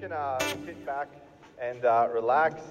can 0.00 0.12
uh, 0.12 0.38
sit 0.64 0.86
back 0.86 1.08
and 1.60 1.84
uh, 1.84 2.06
relax. 2.12 2.62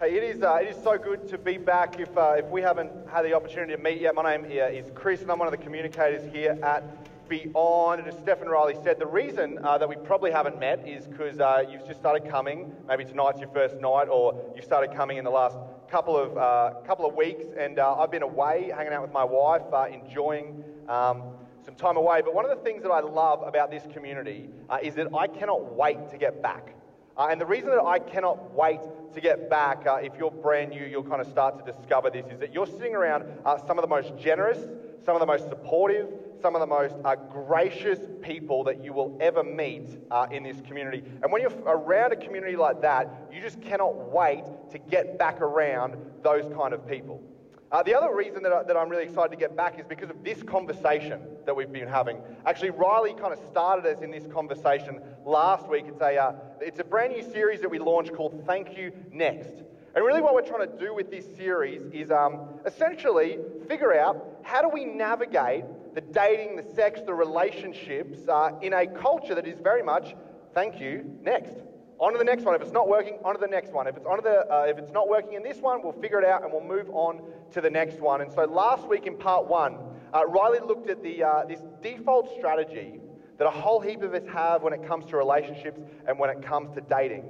Hey, 0.00 0.16
it 0.16 0.22
is, 0.22 0.42
uh, 0.42 0.54
it 0.54 0.68
is 0.68 0.82
so 0.82 0.96
good 0.96 1.28
to 1.28 1.36
be 1.36 1.58
back. 1.58 2.00
If, 2.00 2.16
uh, 2.16 2.36
if 2.38 2.46
we 2.46 2.62
haven't 2.62 2.90
had 3.12 3.26
the 3.26 3.34
opportunity 3.34 3.76
to 3.76 3.82
meet 3.82 4.00
yet, 4.00 4.14
my 4.14 4.22
name 4.22 4.46
is 4.50 4.90
Chris 4.94 5.20
and 5.20 5.30
I'm 5.30 5.38
one 5.38 5.48
of 5.48 5.52
the 5.52 5.62
communicators 5.62 6.32
here 6.32 6.58
at 6.62 6.82
Beyond. 7.28 8.00
And 8.00 8.08
as 8.08 8.14
Stephen 8.14 8.48
Riley 8.48 8.74
said, 8.82 8.98
the 8.98 9.06
reason 9.06 9.58
uh, 9.62 9.76
that 9.76 9.86
we 9.86 9.96
probably 9.96 10.30
haven't 10.30 10.58
met 10.58 10.88
is 10.88 11.06
because 11.06 11.40
uh, 11.40 11.64
you've 11.70 11.86
just 11.86 12.00
started 12.00 12.26
coming. 12.30 12.72
Maybe 12.86 13.04
tonight's 13.04 13.40
your 13.40 13.50
first 13.50 13.76
night, 13.76 14.08
or 14.08 14.34
you've 14.56 14.64
started 14.64 14.94
coming 14.94 15.18
in 15.18 15.24
the 15.24 15.30
last 15.30 15.58
couple 15.90 16.16
of, 16.16 16.86
couple 16.86 17.04
of 17.04 17.14
weeks. 17.14 17.44
And 17.58 17.78
I've 17.78 18.10
been 18.10 18.22
away 18.22 18.72
hanging 18.74 18.94
out 18.94 19.02
with 19.02 19.12
my 19.12 19.24
wife, 19.24 19.64
enjoying. 19.92 20.64
Um, 20.88 21.37
some 21.68 21.74
time 21.74 21.98
away. 21.98 22.22
But 22.22 22.34
one 22.34 22.46
of 22.46 22.50
the 22.50 22.64
things 22.64 22.82
that 22.82 22.90
I 22.90 23.00
love 23.00 23.42
about 23.46 23.70
this 23.70 23.82
community 23.92 24.48
uh, 24.70 24.78
is 24.82 24.94
that 24.94 25.08
I 25.14 25.26
cannot 25.26 25.74
wait 25.74 26.08
to 26.10 26.16
get 26.16 26.42
back. 26.42 26.74
Uh, 27.14 27.28
and 27.30 27.38
the 27.38 27.44
reason 27.44 27.68
that 27.68 27.84
I 27.84 27.98
cannot 27.98 28.54
wait 28.54 28.80
to 29.12 29.20
get 29.20 29.50
back, 29.50 29.86
uh, 29.86 29.96
if 29.96 30.12
you're 30.18 30.30
brand 30.30 30.70
new, 30.70 30.86
you'll 30.86 31.02
kind 31.02 31.20
of 31.20 31.26
start 31.26 31.62
to 31.62 31.70
discover 31.70 32.08
this, 32.08 32.24
is 32.32 32.40
that 32.40 32.54
you're 32.54 32.66
sitting 32.66 32.94
around 32.94 33.24
uh, 33.44 33.58
some 33.66 33.76
of 33.76 33.82
the 33.82 33.88
most 33.88 34.16
generous, 34.16 34.58
some 35.04 35.14
of 35.14 35.20
the 35.20 35.26
most 35.26 35.50
supportive, 35.50 36.08
some 36.40 36.54
of 36.54 36.60
the 36.60 36.66
most 36.66 36.94
uh, 37.04 37.16
gracious 37.16 37.98
people 38.22 38.64
that 38.64 38.82
you 38.82 38.94
will 38.94 39.18
ever 39.20 39.44
meet 39.44 39.88
uh, 40.10 40.26
in 40.30 40.44
this 40.44 40.62
community. 40.62 41.02
And 41.22 41.30
when 41.30 41.42
you're 41.42 41.52
around 41.66 42.12
a 42.12 42.16
community 42.16 42.56
like 42.56 42.80
that, 42.80 43.10
you 43.30 43.42
just 43.42 43.60
cannot 43.60 44.10
wait 44.10 44.44
to 44.70 44.78
get 44.78 45.18
back 45.18 45.42
around 45.42 45.96
those 46.22 46.50
kind 46.54 46.72
of 46.72 46.88
people. 46.88 47.22
Uh, 47.70 47.82
the 47.82 47.94
other 47.94 48.14
reason 48.14 48.42
that, 48.42 48.52
I, 48.52 48.62
that 48.62 48.76
I'm 48.78 48.88
really 48.88 49.04
excited 49.04 49.30
to 49.30 49.36
get 49.36 49.54
back 49.54 49.78
is 49.78 49.84
because 49.86 50.08
of 50.08 50.24
this 50.24 50.42
conversation 50.42 51.20
that 51.44 51.54
we've 51.54 51.70
been 51.70 51.86
having. 51.86 52.18
Actually, 52.46 52.70
Riley 52.70 53.12
kind 53.12 53.32
of 53.32 53.38
started 53.50 53.84
us 53.84 54.02
in 54.02 54.10
this 54.10 54.26
conversation 54.26 55.00
last 55.26 55.68
week. 55.68 55.84
It's 55.86 56.00
a, 56.00 56.16
uh, 56.16 56.32
it's 56.62 56.80
a 56.80 56.84
brand 56.84 57.12
new 57.12 57.22
series 57.22 57.60
that 57.60 57.70
we 57.70 57.78
launched 57.78 58.14
called 58.14 58.42
Thank 58.46 58.76
You 58.76 58.92
Next. 59.12 59.62
And 59.94 60.04
really, 60.04 60.22
what 60.22 60.32
we're 60.32 60.46
trying 60.46 60.66
to 60.66 60.78
do 60.78 60.94
with 60.94 61.10
this 61.10 61.26
series 61.36 61.82
is 61.92 62.10
um, 62.10 62.48
essentially 62.64 63.38
figure 63.68 63.94
out 63.94 64.38
how 64.42 64.62
do 64.62 64.68
we 64.68 64.86
navigate 64.86 65.64
the 65.94 66.00
dating, 66.00 66.56
the 66.56 66.62
sex, 66.74 67.00
the 67.04 67.12
relationships 67.12 68.28
uh, 68.28 68.52
in 68.62 68.72
a 68.72 68.86
culture 68.86 69.34
that 69.34 69.46
is 69.46 69.58
very 69.58 69.82
much 69.82 70.14
thank 70.54 70.80
you 70.80 71.18
next. 71.22 71.54
On 72.00 72.12
to 72.12 72.18
the 72.18 72.24
next 72.24 72.44
one. 72.44 72.54
If 72.54 72.62
it's 72.62 72.72
not 72.72 72.88
working, 72.88 73.18
on 73.24 73.34
to 73.34 73.40
the 73.40 73.48
next 73.48 73.72
one. 73.72 73.88
If 73.88 73.96
it's, 73.96 74.06
on 74.06 74.20
the, 74.22 74.46
uh, 74.52 74.66
if 74.68 74.78
it's 74.78 74.92
not 74.92 75.08
working 75.08 75.32
in 75.32 75.42
this 75.42 75.58
one, 75.58 75.82
we'll 75.82 75.92
figure 75.92 76.20
it 76.20 76.24
out 76.24 76.44
and 76.44 76.52
we'll 76.52 76.62
move 76.62 76.88
on 76.90 77.20
to 77.52 77.60
the 77.60 77.70
next 77.70 78.00
one. 78.00 78.20
And 78.20 78.32
so 78.32 78.44
last 78.44 78.86
week 78.86 79.06
in 79.06 79.16
part 79.16 79.48
one, 79.48 79.78
uh, 80.14 80.24
Riley 80.26 80.60
looked 80.60 80.88
at 80.88 81.02
the, 81.02 81.24
uh, 81.24 81.44
this 81.44 81.60
default 81.82 82.32
strategy 82.36 83.00
that 83.36 83.46
a 83.46 83.50
whole 83.50 83.80
heap 83.80 84.02
of 84.02 84.14
us 84.14 84.22
have 84.32 84.62
when 84.62 84.72
it 84.72 84.86
comes 84.86 85.06
to 85.06 85.16
relationships 85.16 85.80
and 86.06 86.18
when 86.18 86.30
it 86.30 86.40
comes 86.40 86.72
to 86.74 86.80
dating. 86.82 87.24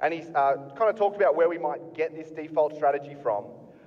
And 0.00 0.14
he 0.14 0.22
uh, 0.34 0.56
kind 0.76 0.90
of 0.90 0.96
talked 0.96 1.16
about 1.16 1.36
where 1.36 1.48
we 1.48 1.58
might 1.58 1.94
get 1.94 2.14
this 2.14 2.30
default 2.30 2.74
strategy 2.76 3.16
from. 3.22 3.44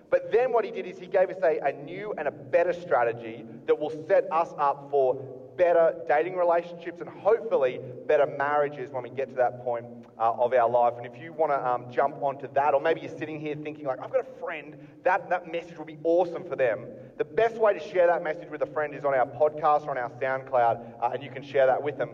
But 0.10 0.32
then 0.32 0.54
what 0.54 0.64
he 0.66 0.72
did 0.72 0.86
is 0.86 0.98
he 0.98 1.08
gave 1.08 1.30
us 1.30 1.38
a, 1.44 1.60
a 1.64 1.72
new 1.72 2.14
and 2.18 2.28
a 2.28 2.32
better 2.32 2.74
strategy 2.74 3.44
that 3.66 3.78
will 3.78 3.92
set 4.08 4.32
us 4.32 4.54
up 4.58 4.88
for 4.90 5.18
better 5.58 5.96
dating 6.08 6.36
relationships 6.36 7.02
and 7.02 7.10
hopefully 7.10 7.80
better 8.08 8.26
marriages 8.26 8.92
when 8.92 9.04
we 9.04 9.10
get 9.10 9.30
to 9.30 9.36
that 9.36 9.64
point 9.64 9.86
uh, 10.20 10.32
of 10.34 10.54
our 10.54 10.70
life. 10.70 10.94
And 10.98 11.06
if 11.06 11.22
you 11.22 11.34
want 11.34 11.52
to 11.52 11.68
um, 11.68 11.92
jump 11.92 12.16
onto 12.22 12.48
that, 12.54 12.74
or 12.74 12.82
maybe 12.82 13.02
you're 13.02 13.18
sitting 13.18 13.40
here 13.40 13.56
thinking, 13.56 13.86
like, 13.86 14.00
I've 14.02 14.12
got 14.12 14.22
a 14.22 14.40
friend, 14.40 14.78
that, 15.04 15.30
that 15.30 15.52
message 15.52 15.78
will 15.78 15.86
be 15.86 15.98
awesome 16.04 16.44
for 16.44 16.56
them. 16.56 16.86
The 17.18 17.26
best 17.26 17.56
way 17.56 17.74
to 17.74 17.80
share 17.80 18.08
that 18.08 18.24
message 18.24 18.50
with 18.50 18.62
a 18.62 18.68
friend 18.68 18.94
is 18.94 19.04
on 19.04 19.14
our 19.14 19.26
podcast 19.26 19.86
or 19.88 19.92
on 19.92 19.98
our 19.98 20.10
SoundCloud, 20.12 21.02
uh, 21.02 21.10
and 21.14 21.24
you 21.24 21.32
can 21.32 21.44
share 21.44 21.66
that 21.68 21.82
with 21.82 21.98
them. 21.98 22.12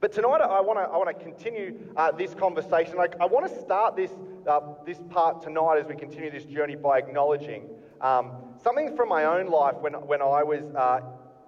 But 0.00 0.12
tonight, 0.12 0.42
I 0.42 0.60
want 0.60 0.78
to 0.78 0.82
I 0.82 0.98
want 0.98 1.16
to 1.16 1.24
continue 1.24 1.78
uh, 1.96 2.12
this 2.12 2.34
conversation. 2.34 2.96
Like, 2.96 3.14
I 3.20 3.24
want 3.24 3.50
to 3.50 3.60
start 3.60 3.96
this 3.96 4.10
uh, 4.46 4.60
this 4.84 4.98
part 5.08 5.40
tonight 5.40 5.78
as 5.80 5.86
we 5.86 5.94
continue 5.94 6.30
this 6.30 6.44
journey 6.44 6.76
by 6.76 6.98
acknowledging 6.98 7.70
um, 8.02 8.32
something 8.62 8.94
from 8.96 9.08
my 9.08 9.24
own 9.24 9.46
life 9.46 9.76
when 9.80 9.94
when 9.94 10.20
I 10.20 10.42
was 10.42 10.62
uh, 10.76 11.00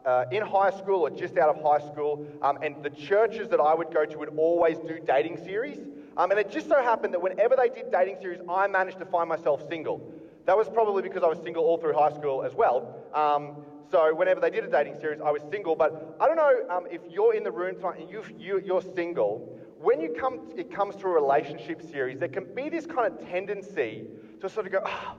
uh, 0.07 0.25
in 0.31 0.43
high 0.43 0.71
school 0.71 1.01
or 1.01 1.11
just 1.11 1.37
out 1.37 1.49
of 1.55 1.63
high 1.63 1.85
school, 1.91 2.27
um, 2.43 2.59
and 2.63 2.83
the 2.83 2.91
churches 2.91 3.49
that 3.49 3.61
I 3.61 3.75
would 3.75 3.93
go 3.93 4.05
to 4.05 4.19
would 4.19 4.33
always 4.39 4.79
do 4.79 5.01
dating 5.05 5.39
series. 5.45 5.79
Um, 6.17 6.31
and 6.31 6.41
it 6.41 6.51
just 6.51 6.69
so 6.69 6.83
happened 6.83 7.13
that 7.13 7.21
whenever 7.21 7.57
they 7.57 7.69
did 7.69 7.91
dating 7.91 8.17
series, 8.21 8.41
I 8.49 8.67
managed 8.69 8.99
to 9.01 9.05
find 9.05 9.29
myself 9.29 9.69
single. 9.69 10.13
That 10.47 10.57
was 10.57 10.69
probably 10.69 11.03
because 11.03 11.23
I 11.23 11.27
was 11.27 11.39
single 11.43 11.65
all 11.65 11.77
through 11.77 11.95
high 11.95 12.13
school 12.13 12.45
as 12.45 12.55
well. 12.55 13.03
Um, 13.13 13.65
so 13.91 14.15
whenever 14.15 14.41
they 14.41 14.51
did 14.51 14.65
a 14.65 14.71
dating 14.71 14.99
series, 15.01 15.21
I 15.21 15.31
was 15.31 15.43
single. 15.51 15.75
But 15.75 16.17
I 16.21 16.27
don't 16.27 16.37
know 16.37 16.75
um, 16.75 16.87
if 16.91 17.01
you're 17.11 17.35
in 17.35 17.43
the 17.43 17.51
room 17.51 17.75
tonight 17.75 18.01
and 18.01 18.11
you, 18.11 18.23
you, 18.39 18.63
you're 18.65 18.83
single. 18.95 19.59
When 19.79 20.01
you 20.01 20.15
come, 20.19 20.41
it 20.57 20.73
comes 20.73 20.97
to 20.97 21.07
a 21.07 21.11
relationship 21.11 21.83
series, 21.91 22.19
there 22.19 22.29
can 22.29 22.47
be 22.55 22.69
this 22.69 22.87
kind 22.87 23.13
of 23.13 23.29
tendency 23.29 24.05
to 24.41 24.49
sort 24.49 24.67
of 24.67 24.73
go, 24.73 24.81
oh, 24.87 25.17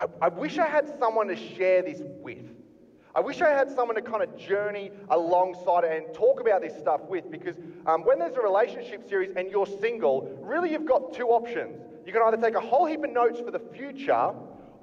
I, 0.00 0.06
I 0.26 0.28
wish 0.28 0.58
I 0.58 0.66
had 0.66 0.98
someone 0.98 1.28
to 1.28 1.36
share 1.36 1.82
this 1.82 2.02
with. 2.20 2.55
I 3.16 3.20
wish 3.20 3.40
I 3.40 3.48
had 3.48 3.74
someone 3.74 3.94
to 3.96 4.02
kind 4.02 4.22
of 4.22 4.36
journey 4.36 4.90
alongside 5.08 5.84
and 5.84 6.12
talk 6.12 6.38
about 6.38 6.60
this 6.60 6.76
stuff 6.76 7.00
with 7.08 7.30
because 7.30 7.56
um, 7.86 8.04
when 8.04 8.18
there's 8.18 8.36
a 8.36 8.42
relationship 8.42 9.08
series 9.08 9.30
and 9.36 9.50
you're 9.50 9.66
single, 9.66 10.38
really 10.42 10.70
you've 10.70 10.84
got 10.84 11.14
two 11.14 11.28
options. 11.28 11.80
You 12.04 12.12
can 12.12 12.20
either 12.20 12.36
take 12.36 12.56
a 12.56 12.60
whole 12.60 12.84
heap 12.84 13.02
of 13.04 13.10
notes 13.10 13.40
for 13.40 13.50
the 13.50 13.58
future 13.58 14.34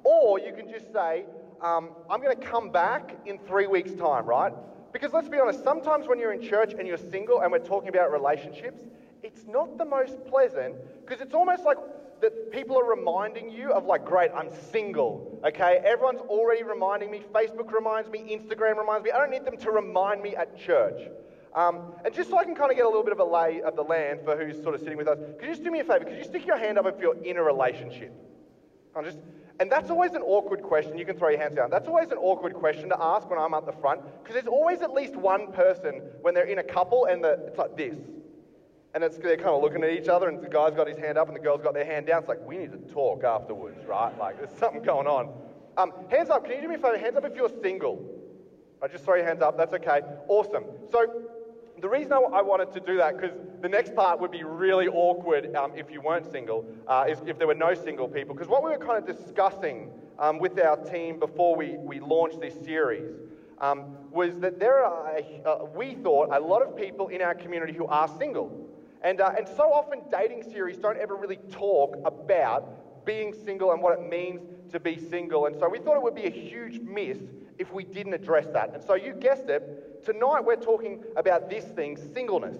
or 0.02 0.40
you 0.40 0.52
can 0.52 0.68
just 0.68 0.92
say, 0.92 1.26
um, 1.62 1.90
I'm 2.10 2.20
going 2.20 2.36
to 2.36 2.44
come 2.44 2.70
back 2.70 3.16
in 3.24 3.38
three 3.38 3.68
weeks' 3.68 3.94
time, 3.94 4.26
right? 4.26 4.52
Because 4.92 5.12
let's 5.12 5.28
be 5.28 5.38
honest, 5.38 5.62
sometimes 5.62 6.08
when 6.08 6.18
you're 6.18 6.32
in 6.32 6.42
church 6.42 6.74
and 6.76 6.88
you're 6.88 6.98
single 6.98 7.42
and 7.42 7.52
we're 7.52 7.60
talking 7.60 7.88
about 7.88 8.10
relationships, 8.10 8.82
it's 9.22 9.46
not 9.46 9.78
the 9.78 9.84
most 9.84 10.26
pleasant 10.26 10.74
because 11.06 11.20
it's 11.20 11.34
almost 11.34 11.62
like 11.62 11.78
that 12.20 12.52
people 12.52 12.78
are 12.78 12.88
reminding 12.88 13.50
you 13.50 13.72
of, 13.72 13.84
like, 13.84 14.04
great, 14.04 14.30
I'm 14.34 14.50
single, 14.70 15.40
okay? 15.44 15.80
Everyone's 15.84 16.20
already 16.20 16.62
reminding 16.62 17.10
me. 17.10 17.22
Facebook 17.32 17.72
reminds 17.72 18.10
me, 18.10 18.20
Instagram 18.38 18.78
reminds 18.78 19.04
me. 19.04 19.10
I 19.10 19.18
don't 19.18 19.30
need 19.30 19.44
them 19.44 19.56
to 19.56 19.70
remind 19.70 20.22
me 20.22 20.34
at 20.36 20.58
church. 20.58 21.08
Um, 21.54 21.92
and 22.04 22.12
just 22.12 22.30
so 22.30 22.38
I 22.38 22.44
can 22.44 22.54
kind 22.54 22.70
of 22.70 22.76
get 22.76 22.84
a 22.84 22.88
little 22.88 23.04
bit 23.04 23.12
of 23.12 23.20
a 23.20 23.24
lay 23.24 23.62
of 23.62 23.76
the 23.76 23.82
land 23.82 24.20
for 24.24 24.36
who's 24.36 24.60
sort 24.62 24.74
of 24.74 24.80
sitting 24.80 24.98
with 24.98 25.06
us, 25.06 25.18
could 25.38 25.48
you 25.48 25.52
just 25.52 25.62
do 25.62 25.70
me 25.70 25.80
a 25.80 25.84
favor? 25.84 26.04
Could 26.04 26.18
you 26.18 26.24
stick 26.24 26.46
your 26.46 26.58
hand 26.58 26.78
up 26.78 26.86
if 26.86 27.00
you're 27.00 27.16
in 27.22 27.36
a 27.36 27.42
relationship? 27.42 28.12
I'm 28.96 29.04
just, 29.04 29.18
and 29.60 29.70
that's 29.70 29.88
always 29.88 30.12
an 30.14 30.22
awkward 30.22 30.62
question. 30.62 30.98
You 30.98 31.04
can 31.04 31.16
throw 31.16 31.28
your 31.28 31.38
hands 31.38 31.54
down. 31.54 31.70
That's 31.70 31.86
always 31.86 32.10
an 32.10 32.18
awkward 32.18 32.54
question 32.54 32.88
to 32.88 32.96
ask 33.00 33.30
when 33.30 33.38
I'm 33.38 33.54
at 33.54 33.66
the 33.66 33.72
front 33.72 34.02
because 34.22 34.34
there's 34.34 34.48
always 34.48 34.82
at 34.82 34.92
least 34.92 35.14
one 35.14 35.52
person 35.52 36.02
when 36.22 36.34
they're 36.34 36.46
in 36.46 36.58
a 36.58 36.64
couple 36.64 37.04
and 37.06 37.22
the, 37.22 37.38
it's 37.46 37.58
like 37.58 37.76
this. 37.76 37.96
And 38.94 39.02
it's, 39.02 39.16
they're 39.18 39.36
kind 39.36 39.48
of 39.48 39.62
looking 39.62 39.82
at 39.82 39.90
each 39.90 40.08
other, 40.08 40.28
and 40.28 40.40
the 40.40 40.48
guy's 40.48 40.72
got 40.74 40.86
his 40.86 40.96
hand 40.98 41.18
up 41.18 41.26
and 41.26 41.36
the 41.36 41.40
girl's 41.40 41.62
got 41.62 41.74
their 41.74 41.84
hand 41.84 42.06
down. 42.06 42.20
It's 42.20 42.28
like, 42.28 42.46
we 42.46 42.56
need 42.56 42.70
to 42.70 42.78
talk 42.92 43.24
afterwards, 43.24 43.84
right? 43.86 44.16
Like, 44.18 44.38
there's 44.38 44.56
something 44.58 44.82
going 44.82 45.08
on. 45.08 45.32
Um, 45.76 45.92
hands 46.08 46.30
up. 46.30 46.44
Can 46.44 46.54
you 46.54 46.62
do 46.62 46.68
me 46.68 46.76
a 46.76 46.78
favor? 46.78 46.96
Hands 46.96 47.16
up 47.16 47.24
if 47.24 47.34
you're 47.34 47.50
single. 47.60 48.08
I 48.80 48.86
just 48.86 49.04
throw 49.04 49.16
your 49.16 49.24
hands 49.24 49.42
up. 49.42 49.56
That's 49.56 49.74
okay. 49.74 50.02
Awesome. 50.28 50.64
So, 50.92 51.22
the 51.80 51.88
reason 51.88 52.12
I 52.12 52.40
wanted 52.40 52.72
to 52.72 52.80
do 52.80 52.96
that, 52.98 53.16
because 53.16 53.36
the 53.60 53.68
next 53.68 53.94
part 53.96 54.20
would 54.20 54.30
be 54.30 54.44
really 54.44 54.86
awkward 54.86 55.54
um, 55.56 55.72
if 55.74 55.90
you 55.90 56.00
weren't 56.00 56.30
single, 56.30 56.64
uh, 56.86 57.06
is 57.08 57.18
if 57.26 57.36
there 57.36 57.48
were 57.48 57.54
no 57.54 57.74
single 57.74 58.06
people. 58.06 58.34
Because 58.34 58.48
what 58.48 58.62
we 58.62 58.70
were 58.70 58.78
kind 58.78 58.96
of 58.96 59.06
discussing 59.06 59.90
um, 60.18 60.38
with 60.38 60.58
our 60.60 60.76
team 60.76 61.18
before 61.18 61.56
we, 61.56 61.76
we 61.78 61.98
launched 61.98 62.40
this 62.40 62.54
series 62.64 63.10
um, 63.58 63.96
was 64.10 64.38
that 64.38 64.60
there 64.60 64.84
are, 64.84 65.18
uh, 65.44 65.64
we 65.74 65.94
thought, 65.94 66.28
a 66.32 66.40
lot 66.40 66.62
of 66.62 66.76
people 66.76 67.08
in 67.08 67.20
our 67.20 67.34
community 67.34 67.72
who 67.72 67.86
are 67.86 68.08
single. 68.18 68.63
And, 69.04 69.20
uh, 69.20 69.32
and 69.36 69.46
so 69.46 69.70
often 69.70 70.00
dating 70.10 70.50
series 70.50 70.78
don't 70.78 70.96
ever 70.96 71.14
really 71.14 71.38
talk 71.52 71.96
about 72.06 73.04
being 73.04 73.34
single 73.34 73.72
and 73.72 73.82
what 73.82 73.98
it 73.98 74.08
means 74.08 74.40
to 74.72 74.80
be 74.80 74.98
single. 74.98 75.44
And 75.44 75.54
so 75.56 75.68
we 75.68 75.78
thought 75.78 75.96
it 75.96 76.02
would 76.02 76.14
be 76.14 76.24
a 76.24 76.30
huge 76.30 76.80
miss 76.80 77.18
if 77.58 77.70
we 77.70 77.84
didn't 77.84 78.14
address 78.14 78.46
that. 78.54 78.72
And 78.72 78.82
so 78.82 78.94
you 78.94 79.12
guessed 79.12 79.50
it, 79.50 80.04
tonight 80.04 80.40
we're 80.42 80.56
talking 80.56 81.04
about 81.16 81.50
this 81.50 81.64
thing, 81.64 81.98
singleness. 82.14 82.56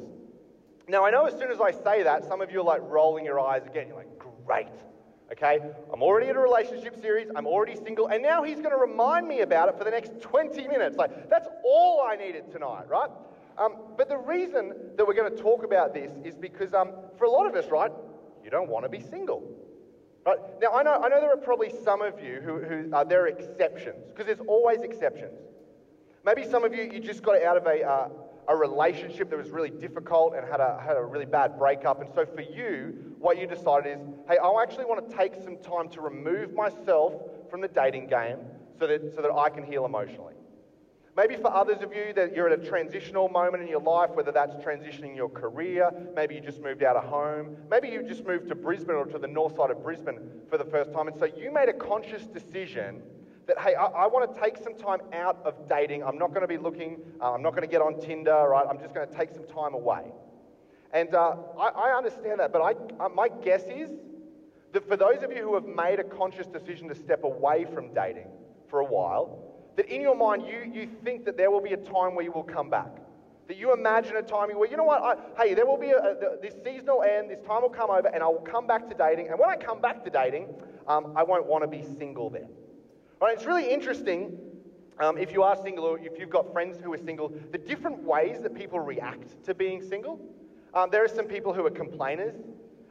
Now 0.87 1.03
I 1.03 1.11
know 1.11 1.25
as 1.25 1.33
soon 1.39 1.51
as 1.51 1.63
I 1.63 1.71
say 1.71 2.03
that, 2.03 2.25
some 2.29 2.43
of 2.43 2.53
you 2.53 2.61
are 2.61 2.65
like 2.65 2.83
rolling 2.83 3.25
your 3.25 3.41
eyes 3.41 3.65
again. 3.67 3.89
You're 3.89 3.97
like, 3.97 4.19
great. 4.47 4.69
Okay, 5.33 5.59
I'm 5.91 6.03
already 6.03 6.29
in 6.29 6.37
a 6.37 6.41
relationship 6.41 7.01
series, 7.01 7.29
I'm 7.35 7.47
already 7.47 7.75
single, 7.75 8.09
and 8.09 8.23
now 8.23 8.43
he's 8.43 8.59
going 8.59 8.71
to 8.71 8.77
remind 8.77 9.27
me 9.27 9.41
about 9.41 9.71
it 9.71 9.79
for 9.79 9.83
the 9.83 9.91
next 9.91 10.21
20 10.21 10.69
minutes. 10.69 10.99
Like, 10.99 11.31
that's 11.31 11.49
all 11.65 12.07
I 12.07 12.15
needed 12.15 12.53
tonight, 12.53 12.87
right? 12.89 13.09
Um, 13.57 13.77
but 13.97 14.09
the 14.09 14.17
reason 14.17 14.75
that 14.97 15.07
we're 15.07 15.15
going 15.15 15.35
to 15.35 15.43
talk 15.43 15.65
about 15.65 15.95
this 15.95 16.11
is 16.25 16.35
because 16.35 16.75
um, 16.75 16.93
for 17.17 17.25
a 17.25 17.31
lot 17.31 17.47
of 17.47 17.55
us, 17.55 17.71
right, 17.71 17.93
you 18.43 18.51
don't 18.51 18.69
want 18.69 18.85
to 18.85 18.89
be 18.89 19.01
single. 19.01 19.43
Right? 20.27 20.39
Now, 20.61 20.73
I 20.73 20.83
know, 20.83 20.95
I 20.95 21.09
know 21.09 21.21
there 21.21 21.33
are 21.33 21.37
probably 21.37 21.71
some 21.85 22.03
of 22.03 22.23
you 22.23 22.41
who, 22.45 22.59
who 22.59 22.93
uh, 22.93 23.05
there 23.05 23.23
are 23.23 23.29
exceptions, 23.29 24.07
because 24.09 24.27
there's 24.27 24.47
always 24.49 24.81
exceptions. 24.81 25.39
Maybe 26.25 26.45
some 26.45 26.65
of 26.65 26.75
you, 26.75 26.83
you 26.85 27.01
just 27.01 27.23
got 27.23 27.43
out 27.43 27.57
of 27.57 27.67
a, 27.67 27.83
uh, 27.83 28.09
a 28.49 28.57
relationship 28.57 29.31
that 29.31 29.39
was 29.39 29.51
really 29.51 29.71
difficult 29.71 30.35
and 30.35 30.47
had 30.49 30.61
a, 30.61 30.81
had 30.85 30.97
a 30.97 31.05
really 31.05 31.27
bad 31.27 31.59
breakup. 31.59 32.01
And 32.01 32.11
so 32.15 32.25
for 32.25 32.41
you, 32.41 33.15
what 33.19 33.39
you 33.39 33.47
decided 33.47 33.99
is, 33.99 34.07
hey, 34.27 34.39
I 34.39 34.63
actually 34.63 34.87
want 34.87 35.09
to 35.09 35.17
take 35.17 35.35
some 35.35 35.59
time 35.59 35.89
to 35.91 36.01
remove 36.01 36.55
myself 36.55 37.13
from 37.51 37.61
the 37.61 37.69
dating 37.69 38.09
game 38.09 38.39
so 38.79 38.87
that, 38.87 39.15
so 39.15 39.23
that 39.23 39.31
I 39.31 39.51
can 39.51 39.63
heal 39.63 39.85
emotionally. 39.85 40.35
Maybe 41.17 41.37
for 41.37 41.55
others 41.55 41.81
of 41.81 41.95
you 41.95 42.13
that 42.15 42.35
you're 42.35 42.49
at 42.49 42.59
a 42.59 42.69
transitional 42.69 43.29
moment 43.29 43.63
in 43.63 43.69
your 43.69 43.81
life, 43.81 44.11
whether 44.15 44.33
that's 44.33 44.57
transitioning 44.57 45.15
your 45.15 45.29
career, 45.29 45.91
maybe 46.17 46.35
you 46.35 46.41
just 46.41 46.61
moved 46.61 46.83
out 46.83 46.97
of 46.97 47.05
home, 47.05 47.57
maybe 47.71 47.89
you 47.89 48.03
just 48.03 48.27
moved 48.27 48.49
to 48.49 48.57
Brisbane 48.57 48.97
or 48.97 49.07
to 49.07 49.19
the 49.19 49.29
north 49.29 49.55
side 49.55 49.71
of 49.71 49.81
Brisbane 49.81 50.19
for 50.51 50.59
the 50.59 50.65
first 50.65 50.93
time. 50.93 51.07
And 51.07 51.17
so 51.17 51.27
you 51.27 51.53
made 51.53 51.69
a 51.69 51.73
conscious 51.73 52.27
decision 52.27 53.01
that, 53.47 53.61
hey, 53.61 53.77
I, 53.77 53.85
I 53.85 54.07
want 54.09 54.35
to 54.35 54.41
take 54.41 54.57
some 54.57 54.75
time 54.75 55.01
out 55.13 55.39
of 55.45 55.69
dating. 55.69 56.03
I'm 56.03 56.19
not 56.19 56.31
going 56.31 56.41
to 56.41 56.49
be 56.49 56.59
looking, 56.59 56.99
uh, 57.21 57.35
I'm 57.35 57.43
not 57.43 57.51
going 57.51 57.63
to 57.63 57.69
get 57.69 57.81
on 57.81 58.01
Tinder, 58.01 58.49
right? 58.49 58.67
I'm 58.69 58.81
just 58.81 58.93
going 58.93 59.09
to 59.09 59.15
take 59.15 59.31
some 59.31 59.47
time 59.47 59.75
away. 59.75 60.11
And 60.93 61.15
uh, 61.15 61.37
I, 61.59 61.69
I, 61.69 61.97
understand 61.97 62.41
that, 62.41 62.53
but 62.53 62.61
I, 62.61 63.05
uh, 63.05 63.09
my 63.09 63.29
guess 63.29 63.65
is 63.65 63.91
that 64.73 64.89
for 64.89 64.97
those 64.97 65.23
of 65.23 65.31
you 65.31 65.43
who 65.43 65.55
have 65.55 65.67
made 65.67 66.01
a 66.01 66.05
conscious 66.05 66.47
decision 66.47 66.89
to 66.89 66.95
step 66.95 67.23
away 67.23 67.67
from 67.73 67.93
dating 67.95 68.29
for 68.69 68.81
a 68.81 68.85
while, 68.85 69.54
that 69.77 69.87
in 69.87 70.01
your 70.01 70.17
mind 70.17 70.47
you, 70.47 70.71
you 70.73 70.89
think 71.05 71.25
that 71.25 71.37
there 71.37 71.51
will 71.51 71.61
be 71.61 71.73
a 71.73 71.77
time 71.77 72.15
where 72.15 72.25
you 72.25 72.33
will 72.33 72.43
come 72.43 72.71
back. 72.71 72.91
That 73.49 73.59
you 73.59 73.73
imagine 73.75 74.17
a 74.17 74.23
time 74.23 74.49
where, 74.51 74.71
you 74.71 74.77
know 74.77 74.85
what, 74.85 75.03
I, 75.03 75.43
hey, 75.43 75.55
there 75.55 75.67
will 75.67 75.77
be 75.77 75.91
a, 75.91 75.99
a, 75.99 76.41
this 76.41 76.55
seasonal 76.65 77.03
end, 77.03 77.31
this 77.31 77.41
time 77.47 77.63
will 77.63 77.69
come 77.69 77.91
over, 77.91 78.09
and 78.09 78.23
I 78.23 78.27
will 78.27 78.39
come 78.39 78.67
back 78.67 78.89
to 78.89 78.95
dating. 78.95 79.29
And 79.29 79.39
when 79.39 79.51
I 79.51 79.57
come 79.57 79.81
back 79.81 80.03
to 80.05 80.11
dating, 80.11 80.49
um, 80.89 81.13
I 81.17 81.23
won't 81.23 81.47
want 81.47 81.63
to 81.63 81.69
be 81.69 81.85
single 81.99 82.31
then. 82.31 82.49
Right, 83.21 83.35
it's 83.37 83.45
really 83.45 83.71
interesting 83.71 84.39
um, 84.99 85.19
if 85.19 85.33
you 85.33 85.43
are 85.43 85.57
single 85.63 85.85
or 85.85 85.99
if 85.99 86.19
you've 86.19 86.31
got 86.31 86.53
friends 86.53 86.79
who 86.83 86.93
are 86.93 86.99
single, 86.99 87.33
the 87.53 87.59
different 87.59 88.03
ways 88.03 88.41
that 88.43 88.55
people 88.55 88.81
react 88.81 89.45
to 89.45 89.55
being 89.55 89.83
single. 89.83 90.21
Um, 90.73 90.91
there 90.91 91.05
are 91.05 91.09
some 91.09 91.27
people 91.27 91.53
who 91.53 91.65
are 91.67 91.71
complainers, 91.71 92.35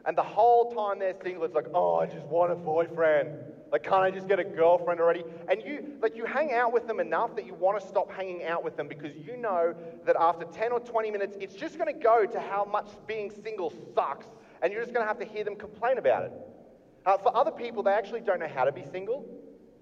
and 0.06 0.18
the 0.18 0.24
whole 0.24 0.74
time 0.74 1.00
they're 1.00 1.16
single, 1.24 1.44
it's 1.46 1.56
like, 1.56 1.68
oh, 1.74 2.00
I 2.00 2.06
just 2.06 2.26
want 2.28 2.52
a 2.52 2.56
boyfriend. 2.56 3.38
Like, 3.74 3.81
can't 3.81 4.04
I 4.04 4.12
just 4.12 4.28
get 4.28 4.38
a 4.38 4.44
girlfriend 4.44 5.00
already? 5.02 5.24
And 5.50 5.60
you, 5.66 5.98
like, 6.00 6.16
you 6.16 6.25
hang 6.25 6.54
out 6.54 6.72
with 6.72 6.86
them 6.86 7.00
enough 7.00 7.36
that 7.36 7.48
you 7.48 7.56
want 7.56 7.81
to 7.81 7.88
stop 7.88 8.12
hanging 8.12 8.44
out 8.44 8.64
with 8.64 8.78
them 8.78 8.88
because 8.88 9.16
you 9.16 9.36
know 9.36 9.74
that 10.06 10.16
after 10.20 10.46
10 10.46 10.72
or 10.72 10.80
20 10.80 11.10
minutes, 11.10 11.36
it's 11.42 11.56
just 11.56 11.80
going 11.80 11.92
to 11.92 12.00
go 12.00 12.24
to 12.24 12.40
how 12.40 12.66
much 12.66 12.90
being 13.08 13.31
single 13.44 13.74
sucks, 13.96 14.28
and 14.62 14.72
you're 14.72 14.84
just 14.84 14.94
going 14.94 15.04
to 15.04 15.08
have 15.08 15.18
to 15.18 15.25
hear 15.25 15.44
them 15.44 15.56
complain 15.56 15.98
about 15.98 16.25
it. 16.25 16.34
Uh, 17.04 17.18
for 17.18 17.36
other 17.36 17.50
people, 17.50 17.81
they 17.81 17.94
actually 17.94 18.22
don't 18.22 18.40
know 18.40 18.48
how 18.48 18.64
to 18.64 18.72
be 18.72 18.86
single. 18.92 19.25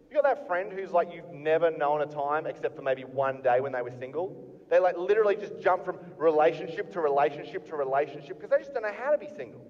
You 0.10 0.16
got 0.16 0.24
that 0.24 0.48
friend 0.48 0.72
who's 0.72 0.92
like 0.92 1.10
you've 1.14 1.30
never 1.34 1.70
known 1.70 2.02
a 2.02 2.06
time 2.06 2.48
except 2.48 2.78
for 2.78 2.82
maybe 2.82 3.04
one 3.04 3.42
day 3.42 3.60
when 3.60 3.74
they 3.74 3.82
were 3.82 3.94
single. 4.00 4.58
They 4.70 4.80
like 4.80 4.98
literally 4.98 5.36
just 5.36 5.60
jump 5.60 5.84
from 5.84 5.98
relationship 6.18 6.94
to 6.94 7.02
relationship 7.02 7.68
to 7.68 7.76
relationship 7.76 8.40
because 8.40 8.50
they 8.52 8.60
just 8.60 8.74
don't 8.74 8.84
know 8.84 8.94
how 8.98 9.12
to 9.12 9.18
be 9.18 9.28
single. 9.36 9.62